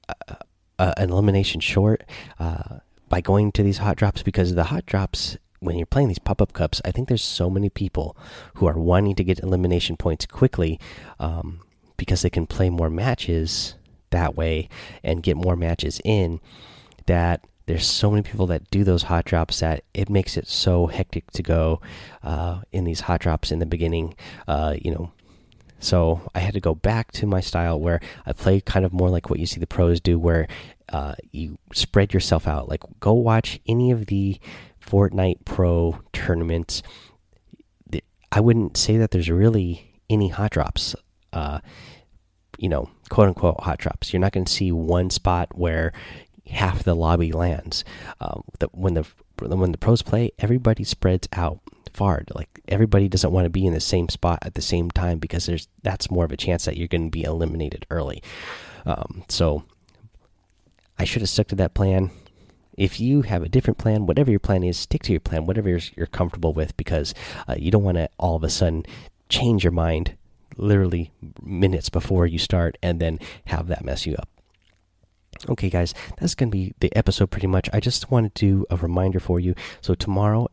uh, 0.09 0.35
uh, 0.79 0.95
an 0.97 1.11
elimination 1.11 1.61
short. 1.61 2.03
Uh, 2.41 2.79
by 3.15 3.21
going 3.21 3.53
to 3.53 3.63
these 3.63 3.79
hot 3.79 3.97
drops 3.97 4.25
because 4.25 4.57
the 4.57 4.65
hot 4.65 4.85
drops 4.87 5.37
when 5.61 5.77
you're 5.77 5.87
playing 5.87 6.09
these 6.09 6.19
pop-up 6.19 6.53
cups 6.53 6.83
i 6.85 6.91
think 6.91 7.07
there's 7.07 7.23
so 7.23 7.49
many 7.49 7.71
people 7.71 8.17
who 8.55 8.67
are 8.67 8.77
wanting 8.77 9.15
to 9.15 9.23
get 9.23 9.39
elimination 9.39 9.97
points 9.97 10.27
quickly 10.27 10.81
um, 11.21 11.61
because 11.97 12.23
they 12.23 12.29
can 12.29 12.45
play 12.45 12.69
more 12.69 12.91
matches 12.91 13.77
that 14.11 14.35
way 14.35 14.69
and 15.05 15.23
get 15.23 15.37
more 15.37 15.55
matches 15.55 16.01
in 16.05 16.41
that 17.07 17.41
there's 17.67 17.87
so 17.87 18.11
many 18.11 18.21
people 18.21 18.49
that 18.49 18.69
do 18.73 18.83
those 18.83 19.05
hot 19.05 19.25
drops 19.25 19.61
that 19.61 19.85
it 19.95 20.11
makes 20.11 20.37
it 20.37 20.49
so 20.49 20.89
hectic 20.89 21.31
to 21.31 21.41
go 21.41 21.81
uh, 22.25 22.63
in 22.73 22.83
these 22.83 23.03
hot 23.03 23.21
drops 23.21 23.53
in 23.53 23.61
the 23.61 23.67
beginning 23.67 24.17
uh, 24.49 24.75
you 24.83 24.91
know 24.91 25.13
so 25.85 26.23
I 26.35 26.39
had 26.39 26.55
to 26.55 26.61
go 26.61 26.75
back 26.75 27.13
to 27.13 27.27
my 27.27 27.41
style 27.41 27.79
where 27.79 28.01
I 28.25 28.33
play 28.33 28.63
kind 28.63 28.87
of 28.87 28.93
more 28.95 29.11
like 29.11 29.29
what 29.29 29.39
you 29.39 29.45
see 29.45 29.61
the 29.61 29.67
pros 29.67 30.01
do, 30.01 30.19
where 30.19 30.49
uh, 30.89 31.15
you 31.31 31.59
spread 31.75 32.15
yourself 32.15 32.49
out. 32.49 32.71
Like 32.71 32.81
go 33.01 33.13
watch 33.13 33.61
any 33.67 33.91
of 33.91 34.07
the 34.07 34.39
Fortnite 34.83 35.45
Pro 35.45 36.01
tournaments. 36.15 36.83
I 38.33 38.41
wouldn't 38.41 38.79
say 38.79 38.97
that 38.97 39.11
there's 39.11 39.29
really 39.29 40.01
any 40.09 40.29
hot 40.29 40.53
drops. 40.53 40.97
Uh, 41.35 41.61
you 42.57 42.71
know, 42.71 42.89
quote 43.11 43.29
unquote 43.29 43.61
hot 43.61 43.79
drops. 43.79 44.11
You're 44.13 44.21
not 44.21 44.33
going 44.33 44.47
to 44.47 44.53
see 44.53 44.73
one 44.73 45.11
spot 45.11 45.51
where 45.55 45.93
half 46.47 46.83
the 46.83 46.97
lobby 46.97 47.31
lands. 47.31 47.85
Um, 48.21 48.45
the, 48.59 48.69
when 48.69 48.95
the 48.95 49.07
when 49.39 49.73
the 49.73 49.79
pros 49.79 50.01
play, 50.01 50.31
everybody 50.39 50.83
spreads 50.85 51.29
out 51.35 51.61
far. 51.95 52.25
Like 52.35 52.61
everybody 52.69 53.09
doesn't 53.09 53.33
want 53.33 53.45
to 53.47 53.51
be 53.51 53.67
in 53.67 53.73
the 53.73 53.81
same 53.81 54.09
spot 54.09 54.41
at 54.43 54.55
the 54.55 54.63
same 54.63 54.91
time 54.91 55.19
because 55.19 55.47
there's 55.47 55.69
that's 55.83 56.11
more 56.11 56.25
of 56.25 56.33
a 56.33 56.37
chance 56.37 56.65
that 56.65 56.77
you're 56.77 56.89
going 56.89 57.07
to 57.07 57.11
be 57.11 57.25
eliminated 57.25 57.87
early. 57.91 58.23
Um, 58.85 59.25
so 59.29 59.65
I 60.99 61.05
should 61.05 61.23
have 61.23 61.29
stuck 61.29 61.49
to 61.49 61.57
that 61.57 61.75
plan. 61.75 62.11
If 62.77 62.99
you 62.99 63.23
have 63.23 63.43
a 63.43 63.49
different 63.49 63.79
plan, 63.79 64.07
whatever 64.07 64.31
your 64.31 64.41
plan 64.41 64.65
is, 64.65 64.77
stick 64.77 65.03
to 65.05 65.13
your 65.13 65.21
plan, 65.21 65.47
whatever 65.47 65.69
you're, 65.69 65.81
you're 65.97 66.07
comfortable 66.07 66.53
with, 66.53 66.77
because 66.77 67.15
uh, 67.47 67.55
you 67.57 67.71
don't 67.71 67.85
want 67.85 67.99
to 67.99 68.09
all 68.19 68.35
of 68.35 68.43
a 68.43 68.51
sudden 68.51 68.85
change 69.29 69.63
your 69.63 69.73
mind 69.73 70.17
literally 70.57 71.13
minutes 71.43 71.89
before 71.89 72.27
you 72.27 72.39
start 72.39 72.77
and 72.83 73.01
then 73.01 73.19
have 73.47 73.69
that 73.69 73.85
mess 73.85 74.07
you 74.07 74.15
up. 74.17 74.29
Okay, 75.49 75.69
guys, 75.69 75.95
that's 76.19 76.35
going 76.35 76.51
to 76.51 76.57
be 76.57 76.75
the 76.81 76.95
episode 76.97 77.31
pretty 77.31 77.47
much. 77.47 77.69
I 77.73 77.81
just 77.81 78.11
wanted 78.11 78.35
to 78.37 78.47
do 78.47 78.67
a 78.71 78.77
reminder 78.77 79.21
for 79.21 79.39
you. 79.41 79.55
So, 79.81 79.95
tomorrow 79.95 80.49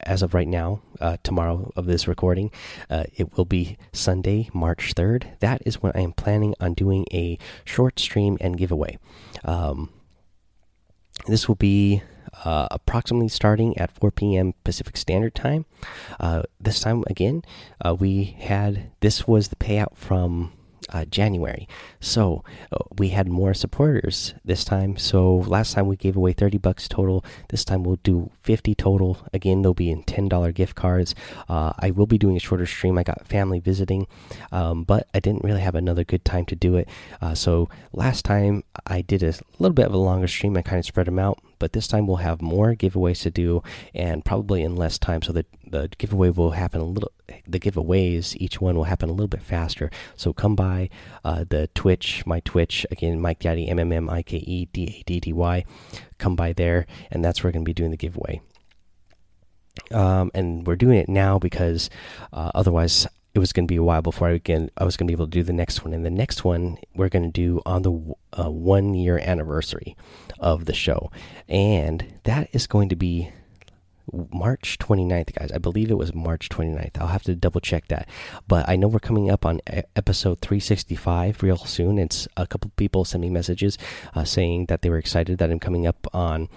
as 0.00 0.22
of 0.22 0.34
right 0.34 0.48
now, 0.48 0.82
uh, 1.00 1.16
tomorrow 1.22 1.72
of 1.76 1.86
this 1.86 2.08
recording, 2.08 2.50
uh, 2.90 3.04
it 3.16 3.36
will 3.36 3.44
be 3.44 3.76
Sunday, 3.92 4.48
March 4.52 4.94
3rd. 4.94 5.38
That 5.40 5.62
is 5.64 5.82
when 5.82 5.92
I 5.94 6.00
am 6.00 6.12
planning 6.12 6.54
on 6.60 6.74
doing 6.74 7.06
a 7.12 7.38
short 7.64 7.98
stream 7.98 8.38
and 8.40 8.56
giveaway. 8.56 8.98
Um, 9.44 9.90
this 11.26 11.48
will 11.48 11.56
be 11.56 12.02
uh, 12.44 12.68
approximately 12.70 13.28
starting 13.28 13.76
at 13.78 13.90
4 13.90 14.10
p.m. 14.10 14.54
Pacific 14.64 14.96
Standard 14.96 15.34
Time. 15.34 15.66
Uh, 16.20 16.42
this 16.60 16.80
time, 16.80 17.04
again, 17.06 17.42
uh, 17.84 17.94
we 17.94 18.36
had 18.38 18.90
this 19.00 19.26
was 19.26 19.48
the 19.48 19.56
payout 19.56 19.96
from 19.96 20.52
uh, 20.90 21.04
January. 21.04 21.68
So 22.00 22.44
uh, 22.72 22.78
we 22.96 23.10
had 23.10 23.28
more 23.28 23.54
supporters 23.54 24.34
this 24.44 24.64
time. 24.64 24.96
So 24.96 25.36
last 25.36 25.74
time 25.74 25.86
we 25.86 25.96
gave 25.96 26.16
away 26.16 26.32
30 26.32 26.58
bucks 26.58 26.88
total. 26.88 27.24
This 27.48 27.64
time 27.64 27.84
we'll 27.84 28.00
do 28.02 28.30
50 28.42 28.74
total. 28.74 29.18
Again, 29.32 29.62
they'll 29.62 29.74
be 29.74 29.90
in 29.90 30.02
$10 30.04 30.54
gift 30.54 30.74
cards. 30.74 31.14
Uh, 31.48 31.72
I 31.78 31.90
will 31.90 32.06
be 32.06 32.18
doing 32.18 32.36
a 32.36 32.40
shorter 32.40 32.66
stream. 32.66 32.98
I 32.98 33.02
got 33.02 33.26
family 33.26 33.60
visiting, 33.60 34.06
um, 34.52 34.84
but 34.84 35.08
I 35.14 35.20
didn't 35.20 35.44
really 35.44 35.60
have 35.60 35.74
another 35.74 36.04
good 36.04 36.24
time 36.24 36.44
to 36.46 36.56
do 36.56 36.76
it. 36.76 36.88
Uh, 37.20 37.34
so 37.34 37.68
last 37.92 38.24
time 38.24 38.64
I 38.86 39.02
did 39.02 39.22
a 39.22 39.34
little 39.58 39.74
bit 39.74 39.86
of 39.86 39.94
a 39.94 39.98
longer 39.98 40.28
stream. 40.28 40.56
I 40.56 40.62
kind 40.62 40.78
of 40.78 40.86
spread 40.86 41.06
them 41.06 41.18
out 41.18 41.38
but 41.58 41.72
this 41.72 41.88
time 41.88 42.06
we'll 42.06 42.16
have 42.16 42.40
more 42.40 42.74
giveaways 42.74 43.22
to 43.22 43.30
do 43.30 43.62
and 43.94 44.24
probably 44.24 44.62
in 44.62 44.76
less 44.76 44.98
time. 44.98 45.22
So 45.22 45.32
the 45.32 45.44
the 45.66 45.88
giveaway 45.98 46.30
will 46.30 46.52
happen 46.52 46.80
a 46.80 46.84
little 46.84 47.12
the 47.46 47.60
giveaways 47.60 48.36
each 48.36 48.60
one 48.60 48.76
will 48.76 48.84
happen 48.84 49.08
a 49.08 49.12
little 49.12 49.28
bit 49.28 49.42
faster. 49.42 49.90
So 50.16 50.32
come 50.32 50.54
by 50.56 50.88
uh, 51.24 51.44
the 51.48 51.68
twitch 51.74 52.24
my 52.26 52.40
twitch 52.40 52.86
again 52.90 53.20
mike 53.20 53.40
daddy 53.40 53.68
m 53.68 53.78
m 53.78 53.92
m 53.92 54.08
i 54.08 54.22
k 54.22 54.38
e 54.38 54.66
d 54.72 54.84
a 54.84 55.02
d 55.04 55.20
d 55.20 55.32
y. 55.32 55.64
Come 56.18 56.36
by 56.36 56.52
there 56.52 56.86
and 57.10 57.24
that's 57.24 57.42
where 57.42 57.48
we're 57.48 57.52
going 57.52 57.64
to 57.64 57.68
be 57.68 57.74
doing 57.74 57.90
the 57.90 57.96
giveaway. 57.96 58.40
Um, 59.92 60.30
and 60.34 60.66
we're 60.66 60.76
doing 60.76 60.98
it 60.98 61.08
now 61.08 61.38
because 61.38 61.88
uh, 62.32 62.50
otherwise 62.54 63.06
it 63.38 63.40
was 63.40 63.52
going 63.52 63.68
to 63.68 63.72
be 63.72 63.76
a 63.76 63.82
while 63.84 64.02
before 64.02 64.28
I, 64.28 64.32
again, 64.32 64.68
I 64.76 64.84
was 64.84 64.96
going 64.96 65.06
to 65.06 65.10
be 65.10 65.14
able 65.14 65.26
to 65.26 65.30
do 65.30 65.44
the 65.44 65.52
next 65.52 65.84
one. 65.84 65.94
And 65.94 66.04
the 66.04 66.10
next 66.10 66.44
one 66.44 66.76
we're 66.96 67.08
going 67.08 67.24
to 67.24 67.30
do 67.30 67.62
on 67.64 67.82
the 67.82 68.14
uh, 68.32 68.50
one 68.50 68.94
year 68.94 69.16
anniversary 69.16 69.96
of 70.40 70.64
the 70.64 70.74
show. 70.74 71.12
And 71.48 72.04
that 72.24 72.48
is 72.52 72.66
going 72.66 72.88
to 72.88 72.96
be 72.96 73.30
March 74.12 74.76
29th, 74.80 75.34
guys. 75.34 75.52
I 75.52 75.58
believe 75.58 75.88
it 75.88 75.96
was 75.96 76.12
March 76.12 76.48
29th. 76.48 77.00
I'll 77.00 77.06
have 77.06 77.22
to 77.24 77.36
double 77.36 77.60
check 77.60 77.86
that. 77.88 78.08
But 78.48 78.68
I 78.68 78.74
know 78.74 78.88
we're 78.88 78.98
coming 78.98 79.30
up 79.30 79.46
on 79.46 79.60
episode 79.94 80.40
365 80.40 81.40
real 81.40 81.58
soon. 81.58 82.00
It's 82.00 82.26
a 82.36 82.44
couple 82.44 82.72
people 82.74 83.04
sent 83.04 83.22
me 83.22 83.30
messages 83.30 83.78
uh, 84.16 84.24
saying 84.24 84.66
that 84.66 84.82
they 84.82 84.90
were 84.90 84.98
excited 84.98 85.38
that 85.38 85.52
I'm 85.52 85.60
coming 85.60 85.86
up 85.86 86.08
on. 86.12 86.48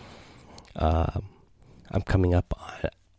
Uh, 0.76 1.22
I'm 1.92 2.02
coming 2.02 2.34
up 2.34 2.60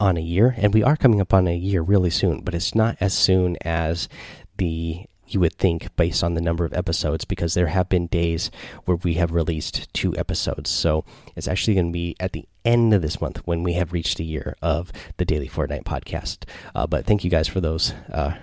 on 0.02 0.16
a 0.16 0.20
year, 0.20 0.54
and 0.58 0.74
we 0.74 0.82
are 0.82 0.96
coming 0.96 1.20
up 1.20 1.32
on 1.32 1.46
a 1.46 1.54
year 1.54 1.80
really 1.80 2.10
soon, 2.10 2.40
but 2.40 2.54
it's 2.54 2.74
not 2.74 2.96
as 3.00 3.14
soon 3.14 3.56
as 3.62 4.08
the 4.56 5.06
you 5.28 5.38
would 5.40 5.54
think 5.54 5.94
based 5.96 6.24
on 6.24 6.34
the 6.34 6.40
number 6.42 6.64
of 6.64 6.74
episodes 6.74 7.24
because 7.24 7.54
there 7.54 7.68
have 7.68 7.88
been 7.88 8.06
days 8.08 8.50
where 8.84 8.96
we 8.98 9.14
have 9.14 9.32
released 9.32 9.88
two 9.94 10.14
episodes. 10.18 10.68
So 10.68 11.04
it's 11.36 11.48
actually 11.48 11.74
going 11.74 11.86
to 11.86 11.92
be 11.92 12.16
at 12.20 12.32
the 12.32 12.46
end 12.66 12.92
of 12.92 13.00
this 13.00 13.18
month 13.18 13.38
when 13.46 13.62
we 13.62 13.74
have 13.74 13.94
reached 13.94 14.20
a 14.20 14.24
year 14.24 14.56
of 14.60 14.92
the 15.16 15.24
Daily 15.24 15.48
Fortnite 15.48 15.84
podcast. 15.84 16.44
Uh, 16.74 16.86
but 16.86 17.06
thank 17.06 17.24
you 17.24 17.30
guys 17.30 17.48
for 17.48 17.62
those 17.62 17.94
uh, 18.12 18.34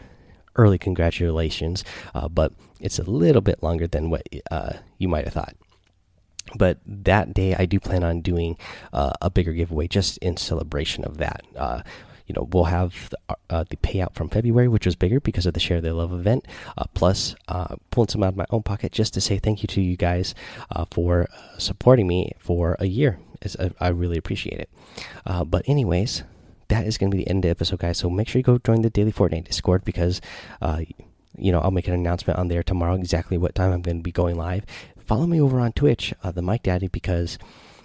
early 0.56 0.80
congratulations. 0.80 1.84
Uh, 2.15 2.28
but 2.28 2.54
it's 2.80 2.98
a 2.98 3.04
little 3.04 3.41
bit 3.41 3.62
longer 3.62 3.86
than 3.86 4.10
what 4.10 4.24
uh, 4.50 4.74
you 4.98 5.08
might 5.10 5.26
have 5.26 5.34
thought 5.34 5.56
but 6.55 6.79
that 6.85 7.33
day 7.33 7.55
I 7.55 7.65
do 7.65 7.79
plan 7.79 8.03
on 8.03 8.21
doing 8.21 8.57
uh, 8.93 9.13
a 9.21 9.29
bigger 9.29 9.53
giveaway 9.53 9.88
just 9.88 10.17
in 10.19 10.38
celebration 10.38 11.03
of 11.03 11.17
that. 11.17 11.43
Uh, 11.55 11.81
you 12.27 12.33
know, 12.35 12.47
we'll 12.51 12.65
have 12.65 13.09
the, 13.09 13.38
uh, 13.49 13.63
the, 13.69 13.75
payout 13.77 14.13
from 14.13 14.29
February, 14.29 14.67
which 14.67 14.85
was 14.85 14.95
bigger 14.95 15.19
because 15.19 15.47
of 15.47 15.55
the 15.55 15.59
Share 15.59 15.81
the 15.81 15.93
Love 15.93 16.13
event, 16.13 16.45
uh, 16.77 16.85
plus 16.93 17.35
uh, 17.47 17.75
pulling 17.89 18.09
some 18.09 18.21
out 18.21 18.29
of 18.29 18.38
my 18.38 18.45
own 18.51 18.62
pocket 18.62 18.91
just 18.91 19.15
to 19.15 19.21
say 19.21 19.39
thank 19.39 19.63
you 19.63 19.67
to 19.67 19.81
you 19.81 19.97
guys 19.97 20.35
uh, 20.69 20.85
for 20.91 21.27
supporting 21.57 22.05
me 22.05 22.33
for 22.38 22.77
a 22.79 22.85
year. 22.85 23.19
I 23.79 23.88
really 23.88 24.17
appreciate 24.17 24.59
it. 24.59 24.69
but, 25.25 25.67
anyways, 25.67 26.23
that 26.67 26.85
is 26.85 26.99
going 26.99 27.09
to 27.09 27.17
be 27.17 27.23
the 27.23 27.29
end 27.29 27.39
of 27.39 27.43
the 27.43 27.49
episode, 27.49 27.79
guys. 27.79 27.97
So 27.97 28.12
make 28.12 28.27
sure 28.27 28.38
you 28.38 28.43
go 28.43 28.59
join 28.59 28.83
the 28.83 28.91
Daily 28.91 29.13
Fortnite 29.13 29.45
Discord 29.45 29.83
because 29.83 30.21
you 31.38 31.51
know, 31.51 31.62
I'll 31.62 31.71
make 31.71 31.88
an 31.88 31.93
announcement 31.93 32.38
on 32.38 32.49
there 32.49 32.63
tomorrow 32.63 32.95
exactly 32.95 33.38
what 33.38 33.55
time 33.55 33.71
I'm 33.71 33.81
going 33.81 33.97
to 33.97 34.03
be 34.03 34.12
going 34.12 34.35
live 34.35 34.65
follow 35.10 35.26
me 35.26 35.41
over 35.41 35.60
on 35.60 35.72
Twitch, 35.74 36.13
uh, 36.24 36.32
the 36.32 36.41
Mike 36.43 36.63
Daddy, 36.63 36.88
because 36.88 37.38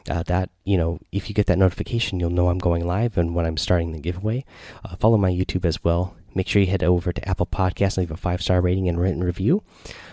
Uh, 0.07 0.23
that 0.25 0.51
you 0.67 0.77
know, 0.77 0.99
if 1.13 1.31
you 1.31 1.35
get 1.35 1.47
that 1.47 1.57
notification, 1.57 2.21
you'll 2.21 2.29
know 2.39 2.51
I'm 2.51 2.59
going 2.59 2.85
live 2.87 3.17
and 3.17 3.35
when 3.35 3.47
I'm 3.47 3.57
starting 3.57 3.93
the 3.93 3.99
giveaway. 4.09 4.45
Uh, 4.85 4.97
follow 4.97 5.17
my 5.17 5.33
YouTube 5.33 5.65
as 5.65 5.83
well. 5.83 6.13
Make 6.35 6.47
sure 6.47 6.61
you 6.61 6.69
head 6.69 6.85
over 6.85 7.11
to 7.11 7.27
Apple 7.27 7.47
Podcasts 7.47 7.97
and 7.97 8.05
leave 8.05 8.11
a 8.11 8.17
five 8.19 8.43
star 8.43 8.61
rating 8.61 8.87
and 8.87 9.01
written 9.01 9.25
review. 9.25 9.63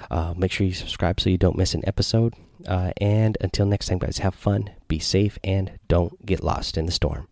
Uh, 0.09 0.33
make 0.37 0.53
sure 0.53 0.65
you 0.65 0.73
subscribe 0.73 1.19
so 1.19 1.29
you 1.29 1.37
don't 1.37 1.57
miss 1.57 1.75
an 1.75 1.83
episode. 1.85 2.35
Uh, 2.65 2.91
and 3.01 3.37
until 3.41 3.65
next 3.65 3.87
time, 3.87 3.99
guys, 3.99 4.19
have 4.19 4.33
fun, 4.33 4.69
be 4.87 4.97
safe, 4.99 5.37
and 5.43 5.71
don't 5.89 6.25
get 6.25 6.41
lost 6.41 6.77
in 6.77 6.85
the 6.85 6.93
storm. 6.93 7.27